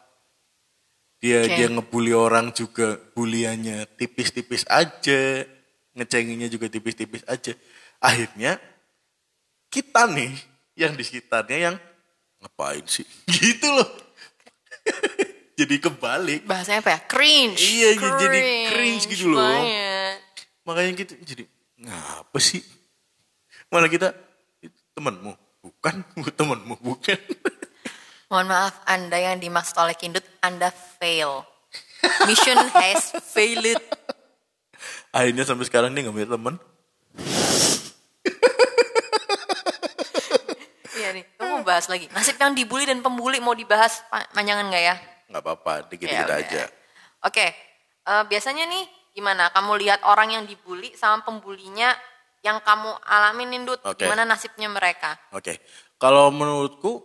dia 1.20 1.44
Oke. 1.44 1.52
dia 1.52 1.68
ngebully 1.68 2.16
orang 2.16 2.50
juga 2.56 2.96
buliannya 3.12 3.84
tipis-tipis 4.00 4.64
aja 4.72 5.44
ngecenginya 5.94 6.48
juga 6.48 6.70
tipis-tipis 6.70 7.26
aja. 7.26 7.52
Akhirnya 8.00 8.56
kita 9.68 10.08
nih 10.08 10.32
yang 10.78 10.96
di 10.96 11.04
sekitarnya 11.04 11.58
yang 11.70 11.76
ngapain 12.40 12.84
sih? 12.86 13.06
Gitu 13.28 13.68
loh. 13.68 13.88
Jadi 15.60 15.76
kebalik. 15.76 16.48
Bahasanya 16.48 16.80
apa 16.80 16.90
ya? 16.96 17.00
Cringe. 17.04 17.60
Iya, 17.60 18.00
jadi 18.00 18.40
cringe 18.72 19.04
gitu 19.12 19.28
loh. 19.28 19.44
banget. 19.44 20.16
makanya 20.64 20.92
kita 20.96 21.12
jadi 21.20 21.44
ngapa 21.84 22.38
sih? 22.40 22.64
Malah 23.68 23.92
kita 23.92 24.08
"Itu 24.64 24.80
temanmu. 24.96 25.36
Bukan 25.60 26.00
temanmu 26.40 26.80
bukan. 26.80 27.18
Mohon 28.32 28.46
maaf 28.56 28.80
anda 28.88 29.20
yang 29.20 29.36
dimaksud 29.36 29.76
oleh 29.76 29.92
kindut 30.00 30.24
anda 30.40 30.72
fail. 30.72 31.44
Mission 32.24 32.56
has 32.72 33.12
failed. 33.22 33.76
Akhirnya 35.16 35.44
sampai 35.44 35.68
sekarang 35.68 35.92
dia 35.92 36.04
nggak 36.04 36.16
punya 36.16 36.30
teman. 36.32 36.54
Iya 40.90 41.08
nih 41.12 41.24
kamu 41.36 41.48
mau 41.60 41.64
bahas 41.64 41.86
lagi. 41.86 42.08
Nasib 42.12 42.36
yang 42.36 42.52
dibully 42.52 42.84
dan 42.84 43.00
pembuli 43.00 43.38
mau 43.38 43.52
dibahas 43.52 44.00
pa- 44.08 44.26
panjangan 44.32 44.68
nggak 44.68 44.84
ya? 44.84 44.96
Nggak 45.28 45.42
apa-apa 45.44 45.72
dikit-dikit 45.88 46.26
Ya 46.26 46.36
aja. 46.36 46.62
Oke, 47.20 47.46
eh, 48.02 48.22
biasanya 48.26 48.64
nih 48.66 48.84
gimana? 49.12 49.52
Kamu 49.52 49.76
lihat 49.76 50.00
orang 50.04 50.34
yang 50.34 50.44
dibully 50.44 50.96
sama 50.96 51.20
pembulinya 51.20 51.92
yang 52.40 52.64
kamu 52.64 52.88
alamin 53.04 53.52
Indut, 53.52 53.80
Oke. 53.84 54.08
gimana 54.08 54.24
nasibnya 54.24 54.72
mereka? 54.72 55.20
Oke, 55.36 55.60
kalau 56.00 56.32
menurutku 56.32 57.04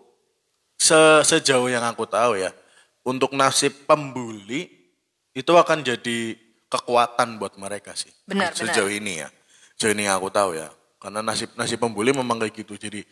se- 0.79 1.23
sejauh 1.27 1.67
yang 1.67 1.83
aku 1.83 2.07
tahu 2.07 2.39
ya, 2.39 2.55
untuk 3.05 3.37
nasib 3.37 3.85
pembuli 3.85 4.65
itu 5.31 5.51
akan 5.53 5.85
jadi 5.85 6.33
kekuatan 6.65 7.37
buat 7.37 7.55
mereka 7.61 7.93
sih. 7.93 8.11
Benar, 8.25 8.51
Sejauh 8.57 8.89
ini 8.89 9.21
ya, 9.21 9.29
sejauh 9.77 9.93
ini 9.93 10.09
aku 10.09 10.33
tahu 10.33 10.57
ya, 10.57 10.67
karena 10.97 11.21
nasib 11.21 11.53
nasib 11.53 11.77
pembuli 11.77 12.11
memang 12.11 12.41
kayak 12.41 12.65
gitu. 12.65 12.73
Jadi 12.75 13.05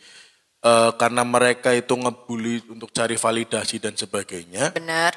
eh, 0.64 0.90
karena 0.98 1.22
mereka 1.22 1.70
itu 1.70 1.94
ngebully 1.94 2.66
untuk 2.74 2.90
cari 2.90 3.14
validasi 3.14 3.78
dan 3.78 3.94
sebagainya, 3.94 4.74
Benar. 4.74 5.14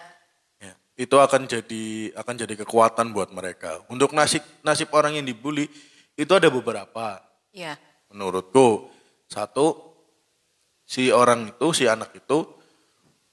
ya, 0.61 0.73
itu 0.95 1.15
akan 1.17 1.49
jadi 1.49 2.13
akan 2.13 2.33
jadi 2.37 2.53
kekuatan 2.63 3.09
buat 3.11 3.33
mereka. 3.33 3.81
Untuk 3.89 4.13
nasib 4.13 4.45
nasib 4.61 4.93
orang 4.93 5.17
yang 5.17 5.25
dibully 5.25 5.65
itu 6.13 6.31
ada 6.33 6.49
beberapa 6.53 7.17
Iya. 7.53 7.73
menurutku 8.13 8.85
satu 9.25 9.97
si 10.85 11.09
orang 11.09 11.51
itu 11.51 11.67
si 11.73 11.83
anak 11.89 12.13
itu 12.13 12.45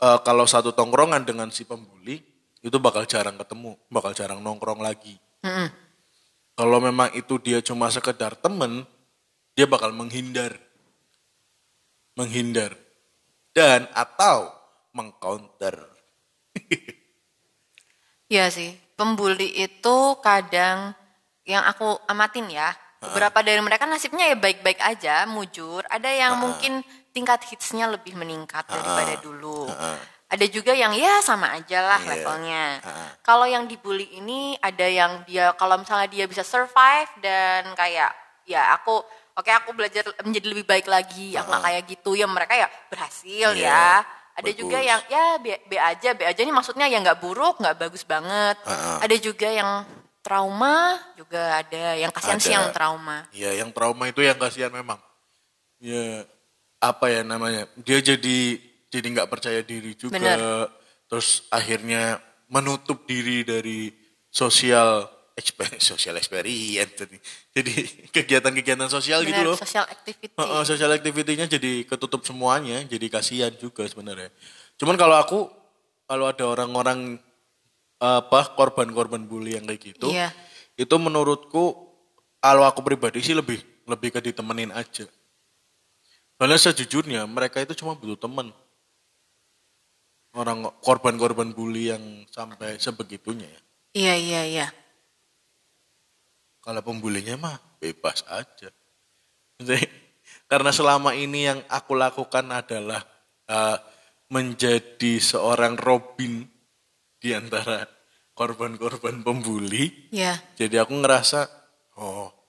eh, 0.04 0.18
kalau 0.20 0.44
satu 0.44 0.76
tongkrongan 0.76 1.24
dengan 1.24 1.48
si 1.48 1.64
pembuli 1.64 2.20
itu 2.60 2.76
bakal 2.80 3.08
jarang 3.08 3.40
ketemu, 3.40 3.76
bakal 3.88 4.12
jarang 4.12 4.40
nongkrong 4.44 4.80
lagi. 4.84 5.16
Kalau 6.54 6.78
memang 6.78 7.10
itu 7.12 7.36
dia 7.42 7.58
cuma 7.60 7.90
sekedar 7.90 8.38
temen, 8.38 8.88
dia 9.52 9.66
bakal 9.68 9.90
menghindar. 9.90 10.56
Menghindar. 12.14 12.72
Dan 13.52 13.90
atau 13.92 14.52
mengcounter. 14.94 15.90
Iya 18.24 18.48
sih, 18.48 18.72
pembuli 18.96 19.52
itu 19.52 19.96
kadang 20.24 20.96
yang 21.44 21.60
aku 21.68 22.00
amatin 22.08 22.48
ya, 22.48 22.72
beberapa 22.98 23.44
dari 23.44 23.60
mereka 23.60 23.84
nasibnya 23.84 24.32
ya 24.32 24.36
baik-baik 24.40 24.80
aja, 24.80 25.28
mujur. 25.28 25.84
Ada 25.92 26.08
yang 26.08 26.40
mungkin 26.40 26.80
tingkat 27.14 27.46
hitsnya 27.46 27.86
lebih 27.86 28.18
meningkat 28.18 28.66
daripada 28.66 29.14
dulu. 29.22 29.70
Ada 30.24 30.50
juga 30.50 30.74
yang 30.74 30.90
ya 30.92 31.22
sama 31.22 31.54
aja 31.54 31.78
lah 31.78 32.00
Iya. 32.02 32.10
levelnya. 32.10 32.64
Kalau 33.22 33.46
yang 33.46 33.70
dibully 33.70 34.18
ini 34.18 34.58
ada 34.58 34.82
yang 34.82 35.22
dia 35.22 35.54
kalau 35.54 35.78
misalnya 35.78 36.10
dia 36.10 36.26
bisa 36.26 36.42
survive 36.42 37.06
dan 37.22 37.70
kayak 37.78 38.10
ya 38.42 38.74
aku 38.74 38.98
oke 39.38 39.46
aku 39.46 39.70
belajar 39.72 40.02
menjadi 40.26 40.46
lebih 40.50 40.66
baik 40.66 40.90
lagi, 40.90 41.38
aku 41.38 41.48
nggak 41.48 41.64
kayak 41.70 41.82
gitu 41.86 42.10
ya 42.18 42.26
mereka 42.26 42.58
ya 42.58 42.66
berhasil 42.90 43.54
Iya, 43.54 43.62
ya. 43.70 43.86
Ada 44.34 44.50
juga 44.50 44.82
bagus. 44.82 44.90
yang 44.90 45.00
ya 45.06 45.24
B, 45.38 45.46
B 45.70 45.72
aja, 45.78 46.10
B 46.10 46.26
aja 46.26 46.40
ini 46.42 46.50
maksudnya 46.50 46.90
ya 46.90 46.98
nggak 46.98 47.22
buruk, 47.22 47.62
nggak 47.62 47.78
bagus 47.78 48.02
banget. 48.02 48.58
Ada 48.98 49.14
juga 49.22 49.46
yang 49.46 49.86
trauma, 50.18 50.98
juga 51.14 51.62
ada 51.62 51.94
yang 51.94 52.10
kasihan 52.10 52.40
sih 52.42 52.50
yang 52.50 52.74
trauma. 52.74 53.22
Ya, 53.30 53.54
yang 53.54 53.70
trauma 53.70 54.10
itu 54.10 54.18
yang 54.26 54.34
kasihan 54.34 54.74
memang. 54.74 54.98
Ya, 55.78 56.26
apa 56.84 57.08
ya 57.08 57.24
namanya? 57.24 57.64
Dia 57.80 58.04
jadi 58.04 58.60
jadi 58.92 59.06
nggak 59.08 59.30
percaya 59.32 59.64
diri 59.64 59.96
juga. 59.96 60.20
Bener. 60.20 60.68
Terus 61.08 61.48
akhirnya 61.48 62.20
menutup 62.52 63.08
diri 63.08 63.40
dari 63.42 63.88
sosial 64.28 65.08
exper- 65.34 65.80
sosial 65.82 66.14
experience. 66.20 66.94
Jadi, 66.94 67.16
jadi 67.50 67.72
kegiatan-kegiatan 68.14 68.86
sosial 68.86 69.26
gitu 69.26 69.34
Benar, 69.34 69.46
loh. 69.50 69.58
social 69.58 69.86
activity. 69.88 70.30
Heeh, 70.36 70.62
social 70.62 70.90
activity-nya 70.94 71.46
jadi 71.50 71.72
ketutup 71.88 72.22
semuanya, 72.22 72.84
jadi 72.86 73.06
kasihan 73.10 73.52
juga 73.56 73.82
sebenarnya. 73.88 74.30
Cuman 74.78 74.94
kalau 74.94 75.16
aku 75.18 75.38
kalau 76.04 76.28
ada 76.28 76.44
orang-orang 76.44 77.16
apa 77.98 78.52
korban-korban 78.52 79.24
bully 79.24 79.56
yang 79.56 79.64
kayak 79.64 79.80
gitu, 79.96 80.12
Iya. 80.12 80.28
itu 80.76 80.94
menurutku 81.00 81.88
kalau 82.38 82.68
aku 82.68 82.84
pribadi 82.84 83.24
sih 83.24 83.32
lebih 83.32 83.56
lebih 83.88 84.12
ke 84.12 84.20
ditemenin 84.20 84.70
aja. 84.74 85.08
Karena 86.44 86.60
sejujurnya 86.60 87.24
mereka 87.24 87.64
itu 87.64 87.72
cuma 87.72 87.96
butuh 87.96 88.20
temen. 88.20 88.52
Orang 90.36 90.68
korban-korban 90.84 91.56
bully 91.56 91.88
yang 91.88 92.28
sampai 92.28 92.76
sebegitunya 92.76 93.48
ya. 93.48 93.60
Iya, 93.96 94.14
iya, 94.20 94.42
iya. 94.44 94.66
Kalau 96.60 96.84
pembulinya 96.84 97.40
mah 97.40 97.56
bebas 97.80 98.28
aja. 98.28 98.68
Karena 100.52 100.68
selama 100.68 101.16
ini 101.16 101.48
yang 101.48 101.64
aku 101.72 101.96
lakukan 101.96 102.44
adalah 102.52 103.00
eh, 103.48 103.80
menjadi 104.28 105.16
seorang 105.16 105.80
Robin 105.80 106.44
di 107.16 107.32
antara 107.32 107.88
korban-korban 108.36 109.24
pembuli. 109.24 110.12
Iya. 110.12 110.36
Jadi 110.60 110.76
aku 110.76 110.92
ngerasa, 110.92 111.48
oh 112.04 112.43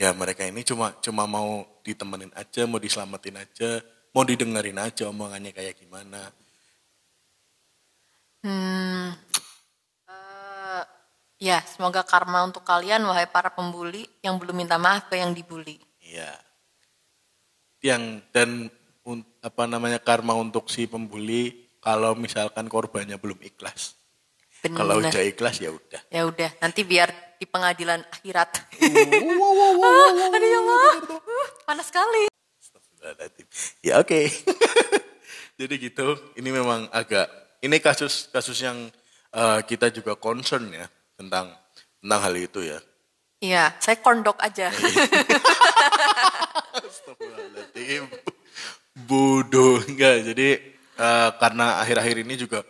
ya 0.00 0.16
mereka 0.16 0.48
ini 0.48 0.64
cuma 0.64 0.96
cuma 1.04 1.28
mau 1.28 1.60
ditemenin 1.84 2.32
aja, 2.32 2.64
mau 2.64 2.80
diselamatin 2.80 3.36
aja, 3.36 3.84
mau 4.16 4.24
didengerin 4.24 4.80
aja 4.80 5.12
omongannya 5.12 5.52
kayak 5.52 5.76
gimana. 5.76 6.32
Hmm, 8.40 9.12
eh, 10.08 10.82
ya, 11.36 11.60
semoga 11.68 12.00
karma 12.00 12.48
untuk 12.48 12.64
kalian, 12.64 13.04
wahai 13.04 13.28
para 13.28 13.52
pembuli 13.52 14.08
yang 14.24 14.40
belum 14.40 14.56
minta 14.56 14.80
maaf 14.80 15.12
ke 15.12 15.20
yang 15.20 15.36
dibully. 15.36 15.76
Iya. 16.00 16.32
Yang 17.84 18.24
dan 18.32 18.50
un- 19.04 19.28
apa 19.44 19.68
namanya 19.68 20.00
karma 20.00 20.32
untuk 20.32 20.72
si 20.72 20.88
pembuli 20.88 21.68
kalau 21.84 22.16
misalkan 22.16 22.72
korbannya 22.72 23.20
belum 23.20 23.36
ikhlas. 23.44 24.00
Benar. 24.64 24.76
Kalau 24.80 24.94
udah 25.04 25.24
ikhlas 25.28 25.60
ya 25.60 25.68
udah. 25.68 26.00
Ya 26.08 26.24
udah, 26.24 26.48
nanti 26.64 26.88
biar 26.88 27.29
di 27.40 27.48
pengadilan 27.48 28.04
akhirat. 28.04 28.52
Ah, 28.52 30.28
ada 30.28 30.44
yang 30.44 30.68
uh, 30.68 31.00
panas 31.64 31.88
sekali. 31.88 32.28
Ya 33.80 33.96
oke. 33.96 34.28
Jadi 35.60 35.74
gitu. 35.80 36.20
Ini 36.36 36.52
memang 36.52 36.92
agak 36.92 37.32
ini 37.64 37.80
kasus 37.80 38.28
kasus 38.28 38.60
yang 38.60 38.92
eh, 39.32 39.60
kita 39.64 39.88
juga 39.88 40.20
concern 40.20 40.68
ya 40.68 40.84
tentang 41.16 41.56
tentang 42.04 42.20
hal 42.20 42.36
itu 42.36 42.60
ya. 42.60 42.76
Iya, 43.40 43.72
saya 43.80 43.96
kondok 44.04 44.36
aja. 44.44 44.68
Astagfirullahaladzim. 46.76 48.04
Bodoh 49.08 49.80
enggak. 49.88 50.28
Jadi 50.28 50.76
eh, 50.76 51.30
karena 51.40 51.80
akhir-akhir 51.80 52.16
ini 52.20 52.36
juga 52.36 52.60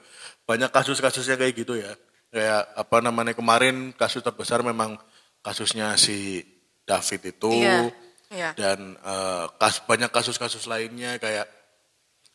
banyak 0.47 0.71
kasus-kasusnya 0.71 1.35
kayak 1.35 1.55
gitu 1.59 1.75
ya. 1.75 1.91
Kayak 2.31 2.63
apa 2.79 2.97
namanya 3.03 3.35
kemarin 3.35 3.91
kasus 3.93 4.23
terbesar 4.23 4.63
memang 4.63 4.95
kasusnya 5.43 5.99
si 5.99 6.47
David 6.87 7.35
itu. 7.35 7.51
Iya, 7.51 7.79
iya. 8.31 8.51
Dan 8.55 8.95
eh, 8.97 9.45
kas, 9.59 9.83
banyak 9.83 10.09
kasus-kasus 10.09 10.71
lainnya 10.71 11.19
kayak 11.19 11.51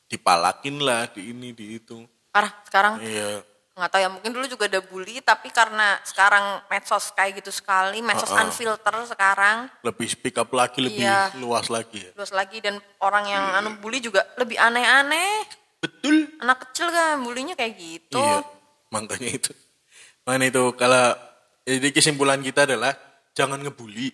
dipalakin 0.05 0.83
lah 0.83 1.07
di 1.09 1.31
ini 1.31 1.55
di 1.55 1.79
itu. 1.79 2.03
Parah, 2.29 2.51
sekarang 2.67 2.99
Iya. 2.99 3.39
nggak 3.75 3.91
tahu 3.91 3.99
ya 3.99 4.07
mungkin 4.07 4.31
dulu 4.31 4.45
juga 4.47 4.71
ada 4.71 4.79
bully 4.79 5.19
tapi 5.19 5.51
karena 5.51 5.99
sekarang 6.07 6.63
medsos 6.71 7.11
kayak 7.11 7.43
gitu 7.43 7.51
sekali 7.51 7.99
medsos 7.99 8.31
unfilter 8.31 8.95
sekarang 9.03 9.67
Lebih 9.83 10.07
speak 10.07 10.39
up 10.39 10.47
lagi, 10.55 10.79
lebih 10.79 11.03
Iya. 11.03 11.35
luas 11.35 11.67
lagi 11.67 11.99
ya. 11.99 12.11
terus 12.15 12.31
lagi 12.31 12.63
dan 12.63 12.79
orang 13.03 13.27
yang 13.27 13.43
anu 13.51 13.75
bully 13.75 13.99
juga 13.99 14.23
lebih 14.39 14.55
aneh-aneh 14.55 15.43
Betul. 15.83 16.23
anak 16.39 16.71
kecil 16.71 16.87
kan 16.87 17.19
bulinya 17.19 17.51
kayak 17.51 17.75
gitu 17.75 18.15
Iya, 18.15 18.47
makanya 18.95 19.27
itu. 19.27 19.51
Makanya 20.25 20.47
itu 20.49 20.63
kalau 20.73 21.13
jadi 21.63 21.89
kesimpulan 21.89 22.41
kita 22.41 22.65
adalah 22.65 22.93
jangan 23.31 23.61
ngebully. 23.61 24.09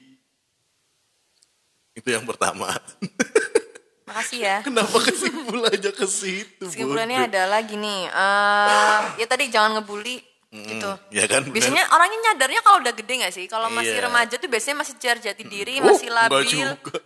Itu 1.92 2.08
yang 2.08 2.24
pertama. 2.24 2.72
makasih 4.12 4.44
ya 4.44 4.58
Kenapa 4.60 5.00
kesimpulannya 5.00 5.92
ke 5.96 6.04
situ? 6.04 6.68
kesimpulannya 6.68 7.16
bodoh? 7.24 7.30
adalah 7.32 7.60
gini 7.64 8.12
eh 8.12 9.00
ya 9.16 9.24
tadi 9.24 9.48
jangan 9.48 9.80
ngebully 9.80 10.20
gitu 10.52 10.92
Ya 11.10 11.24
kan? 11.26 11.42
bener. 11.42 11.56
biasanya 11.56 11.84
orangnya 11.90 12.20
nyadarnya 12.28 12.60
kalau 12.60 12.78
udah 12.80 12.92
gede 12.92 13.14
gak 13.18 13.32
sih 13.32 13.48
kalau 13.48 13.72
masih 13.72 13.96
Iya. 13.96 14.04
remaja 14.04 14.36
tuh 14.36 14.46
biasanya 14.46 14.78
masih 14.78 14.94
cari 14.98 15.20
jati 15.22 15.44
diri 15.46 15.80
Oh, 15.80 15.88
masih 15.88 16.12
labil 16.12 16.44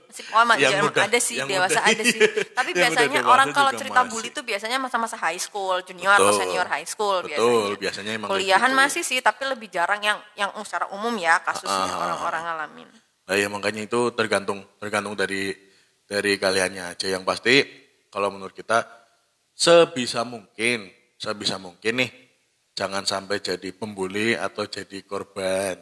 masih 0.01 0.23
oh, 0.27 0.41
ma- 0.43 0.57
Yang 0.57 0.73
jangan- 0.73 0.89
udah- 0.89 1.05
ada 1.05 1.19
sih 1.21 1.35
yang 1.35 1.45
dewasa 1.47 1.77
udah- 1.77 1.85
ada 1.87 2.03
sih 2.03 2.19
tapi 2.57 2.69
biasanya 2.73 3.19
orang 3.23 3.49
kalau 3.51 3.69
cerita 3.71 4.01
masih. 4.01 4.09
bully 4.09 4.29
tuh 4.31 4.41
biasanya 4.41 4.77
masa-masa 4.77 5.13
high 5.15 5.37
school 5.37 5.77
junior 5.79 6.09
atau 6.11 6.25
Betul. 6.27 6.41
senior 6.41 6.65
high 6.67 6.83
school 6.83 7.21
Betul, 7.21 7.37
biasanya 7.37 7.77
biasanya 7.77 8.11
emang 8.13 8.29
kuliahan 8.31 8.65
gitu. 8.67 8.81
masih 8.81 9.03
sih 9.03 9.19
tapi 9.19 9.41
lebih 9.45 9.69
jarang 9.69 10.01
yang 10.01 10.17
yang 10.33 10.49
secara 10.59 10.89
umum 10.89 11.13
ya 11.13 11.37
kasusnya 11.39 11.69
Ah. 11.87 12.01
orang-orang 12.01 12.41
ngalamin 12.43 12.89
Nah, 13.25 13.33
ya 13.35 13.45
makanya 13.47 13.81
itu 13.83 14.09
tergantung 14.11 14.65
tergantung 14.75 15.13
dari 15.13 15.53
dari 16.03 16.33
kaliannya 16.35 16.93
aja 16.93 17.07
yang 17.07 17.21
pasti 17.21 17.61
kalau 18.07 18.29
menurut 18.29 18.53
kita 18.53 18.85
sebisa 19.51 20.21
mungkin 20.21 20.89
sebisa 21.15 21.55
mungkin 21.55 21.93
nih 21.95 22.09
jangan 22.75 23.07
sampai 23.07 23.39
jadi 23.39 23.71
pembuli 23.71 24.35
atau 24.35 24.67
jadi 24.67 25.01
korban. 25.07 25.79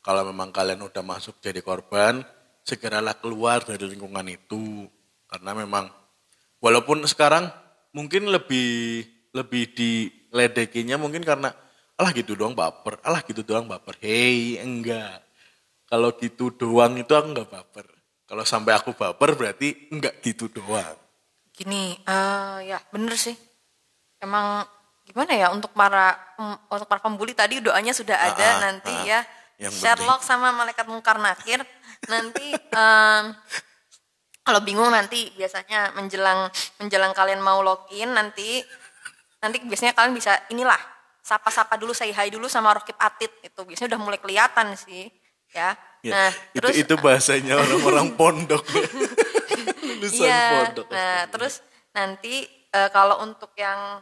Kalau 0.00 0.22
memang 0.30 0.54
kalian 0.54 0.86
udah 0.86 1.02
masuk 1.02 1.42
jadi 1.42 1.58
korban, 1.60 2.22
segeralah 2.62 3.18
keluar 3.18 3.66
dari 3.66 3.90
lingkungan 3.90 4.30
itu 4.30 4.86
karena 5.26 5.58
memang 5.58 5.90
walaupun 6.62 7.02
sekarang 7.10 7.50
mungkin 7.90 8.30
lebih 8.30 9.02
lebih 9.34 9.74
diledekinya 9.74 10.94
mungkin 10.96 11.26
karena 11.26 11.50
alah 11.98 12.14
gitu 12.14 12.38
doang 12.38 12.54
baper, 12.54 13.02
alah 13.02 13.26
gitu 13.26 13.42
doang 13.42 13.66
baper. 13.66 13.98
Hei, 13.98 14.62
enggak. 14.62 15.26
Kalau 15.90 16.14
gitu 16.14 16.54
doang 16.54 16.94
itu 16.94 17.10
aku 17.10 17.34
enggak 17.34 17.50
baper. 17.50 17.86
Kalau 18.26 18.44
sampai 18.46 18.78
aku 18.78 18.94
baper 18.94 19.34
berarti 19.34 19.90
enggak 19.90 20.22
gitu 20.22 20.46
doang. 20.50 20.98
Gini, 21.50 21.98
eh 22.06 22.58
ya 22.68 22.78
bener 22.92 23.16
sih. 23.18 23.34
Emang 24.22 24.64
gimana 25.06 25.32
ya 25.32 25.48
untuk 25.48 25.70
para 25.70 26.12
pem- 26.34 26.60
untuk 26.68 26.86
para 26.86 26.98
pembuli 26.98 27.30
tadi 27.30 27.62
doanya 27.62 27.90
sudah 27.90 28.18
ada 28.18 28.34
Ah, 28.36 28.50
ah, 28.50 28.60
nanti 28.60 28.90
ah. 28.92 29.02
ya. 29.06 29.20
Yang 29.56 29.80
Sherlock 29.80 30.20
sama 30.20 30.52
malaikat 30.52 30.84
mungkar 30.84 31.16
nakir 31.16 31.62
nanti 32.04 32.52
em, 32.52 33.22
kalau 34.42 34.60
bingung 34.60 34.90
nanti 34.90 35.32
biasanya 35.32 35.94
menjelang 35.94 36.50
menjelang 36.76 37.10
kalian 37.10 37.40
mau 37.40 37.58
login 37.60 38.12
nanti 38.12 38.60
nanti 39.38 39.56
biasanya 39.60 39.90
kalian 39.92 40.12
bisa 40.12 40.36
inilah 40.50 40.76
sapa-sapa 41.18 41.74
dulu 41.74 41.90
say 41.90 42.10
hi 42.10 42.28
dulu 42.28 42.46
sama 42.46 42.70
Rokib 42.70 42.94
Atit 42.96 43.32
itu 43.40 43.60
biasanya 43.62 43.96
udah 43.96 44.00
mulai 44.02 44.18
kelihatan 44.18 44.74
sih 44.74 45.08
ya. 45.50 45.72
Ya, 46.04 46.12
nah, 46.12 46.30
itu 46.52 46.58
terus 46.60 46.74
itu 46.76 46.94
bahasanya 46.96 47.54
orang-orang 47.56 48.14
pondok. 48.20 48.62
Lulusan 49.82 50.22
Iya. 50.22 50.42
pondok. 50.62 50.86
Nah, 50.86 51.26
terus 51.26 51.54
nanti 51.90 52.44
eh, 52.46 52.88
kalau 52.90 53.18
untuk 53.20 53.50
yang 53.56 53.98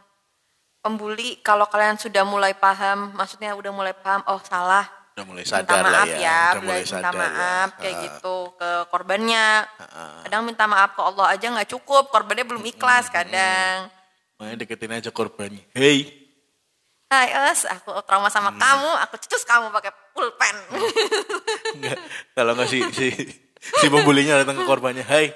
pembuli 0.85 1.41
kalau 1.41 1.65
kalian 1.65 1.97
sudah 1.97 2.21
mulai 2.21 2.53
paham, 2.53 3.09
maksudnya 3.11 3.51
udah 3.51 3.73
mulai 3.73 3.91
paham, 3.91 4.21
oh 4.27 4.37
salah, 4.39 4.85
Udah 5.15 5.25
mulai 5.25 5.41
minta 5.41 5.57
sadar 5.57 5.79
lah 5.79 5.91
maaf 5.95 6.07
ya. 6.07 6.17
ya, 6.19 6.41
Udah 6.51 6.61
mulai 6.61 6.77
minta 6.77 6.91
sadar 6.93 7.09
ya. 7.09 7.17
maaf 7.17 7.69
kayak 7.75 7.95
Ah, 7.95 8.01
gitu 8.05 8.35
ke 8.53 8.69
korbannya. 8.85 9.47
Kadang 10.21 10.41
minta 10.43 10.63
maaf 10.65 10.91
ke 10.91 11.01
Allah 11.01 11.25
aja 11.31 11.45
nggak 11.49 11.69
cukup, 11.71 12.03
korbannya 12.07 12.45
belum 12.45 12.61
ikhlas 12.61 13.09
kadang. 13.09 13.89
Makanya 14.35 14.57
deketin 14.59 14.91
aja 14.93 15.09
korbannya. 15.09 15.63
Hey, 15.71 16.11
Hai 17.07 17.31
Os, 17.47 17.63
aku 17.63 17.95
trauma 18.03 18.27
sama 18.27 18.49
Hmm. 18.49 18.59
kamu, 18.59 18.91
aku 19.01 19.15
cucus 19.17 19.41
kamu 19.41 19.71
pakai 19.71 19.89
pulpen. 20.11 20.55
Enggak. 21.73 21.97
Kalau 22.33 22.51
nggak 22.53 22.67
si, 22.67 22.77
si, 22.91 23.07
si 23.55 23.85
pembulinya 23.87 24.37
datang 24.37 24.59
ke 24.59 24.65
korbannya, 24.65 25.01
Hai, 25.01 25.31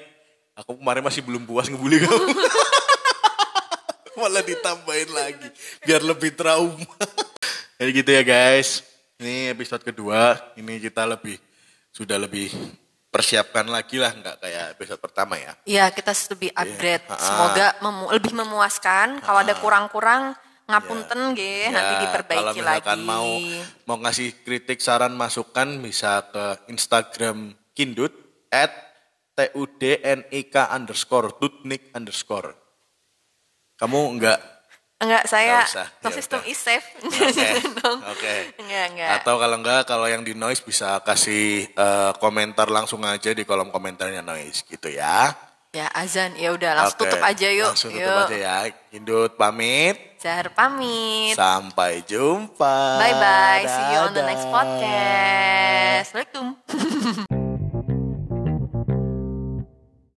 aku 0.54 0.76
kemarin 0.76 1.00
masih 1.00 1.24
belum 1.24 1.42
puas 1.42 1.66
ngebully 1.66 1.98
kamu. 1.98 2.20
Malah 4.18 4.42
ditambahin 4.42 5.10
lagi, 5.12 5.48
biar 5.86 6.02
lebih 6.02 6.34
trauma. 6.34 6.74
Jadi 7.80 7.90
gitu 7.96 8.10
ya 8.12 8.22
guys, 8.26 8.84
ini 9.16 9.48
episode 9.48 9.80
kedua, 9.80 10.36
ini 10.58 10.76
kita 10.82 11.06
lebih, 11.06 11.38
sudah 11.94 12.20
lebih 12.20 12.52
persiapkan 13.08 13.66
lagi 13.66 13.96
lah, 13.96 14.12
nggak 14.12 14.36
kayak 14.38 14.66
episode 14.76 15.00
pertama 15.00 15.34
ya. 15.40 15.52
Iya, 15.64 15.84
kita 15.90 16.12
lebih 16.30 16.50
upgrade. 16.52 17.06
Ah. 17.08 17.18
Semoga 17.18 17.66
memu- 17.80 18.10
lebih 18.12 18.32
memuaskan. 18.36 19.24
Kalau 19.24 19.40
ada 19.40 19.54
kurang-kurang, 19.56 20.36
ngapunten 20.70 21.34
ge, 21.34 21.66
nanti 21.66 21.94
Ya, 21.98 22.00
diperbaiki 22.06 22.60
kalau 22.62 22.62
lagi. 22.62 23.02
mau 23.02 23.28
mau 23.90 23.98
ngasih 24.06 24.46
kritik 24.46 24.78
saran 24.78 25.18
masukan 25.18 25.82
bisa 25.82 26.30
ke 26.30 26.70
Instagram 26.70 27.58
Kindut 27.74 28.14
at 28.54 28.70
tudnik 29.34 30.68
underscore 30.70 31.32
tutnik 31.40 31.90
underscore 31.96 32.59
kamu 33.80 34.20
enggak 34.20 34.38
Enggak, 35.00 35.24
saya 35.32 35.64
no 36.04 36.12
ya 36.12 36.12
system 36.12 36.44
is 36.44 36.60
safe. 36.60 36.84
Oke, 37.00 37.48
Dong. 37.80 38.04
oke. 38.04 38.34
Enggak, 38.60 38.84
enggak. 38.92 39.08
atau 39.16 39.40
kalau 39.40 39.56
enggak 39.56 39.88
kalau 39.88 40.04
yang 40.04 40.20
di 40.20 40.36
noise 40.36 40.60
bisa 40.60 41.00
kasih 41.00 41.72
eh, 41.72 42.12
komentar 42.20 42.68
langsung 42.68 43.00
aja 43.08 43.32
di 43.32 43.48
kolom 43.48 43.72
komentarnya 43.72 44.20
noise 44.20 44.60
gitu 44.68 44.92
ya 44.92 45.32
Ya, 45.70 45.86
azan. 45.94 46.34
Ya 46.34 46.50
udah, 46.50 46.74
langsung 46.82 46.98
Oke, 46.98 47.14
tutup 47.14 47.22
aja 47.22 47.46
yuk. 47.46 47.70
langsung 47.70 47.94
yuk. 47.94 48.02
tutup 48.02 48.26
aja 48.26 48.36
ya 48.36 48.56
Kindut 48.90 49.38
pamit 49.38 49.96
Zahar 50.18 50.50
pamit. 50.50 51.38
sampai 51.38 52.02
jumpa 52.04 52.98
Bye-bye. 52.98 53.64
See 53.70 53.86
you 53.94 54.00
on 54.02 54.12
the 54.12 54.24
next 54.26 54.50
podcast. 54.50 56.10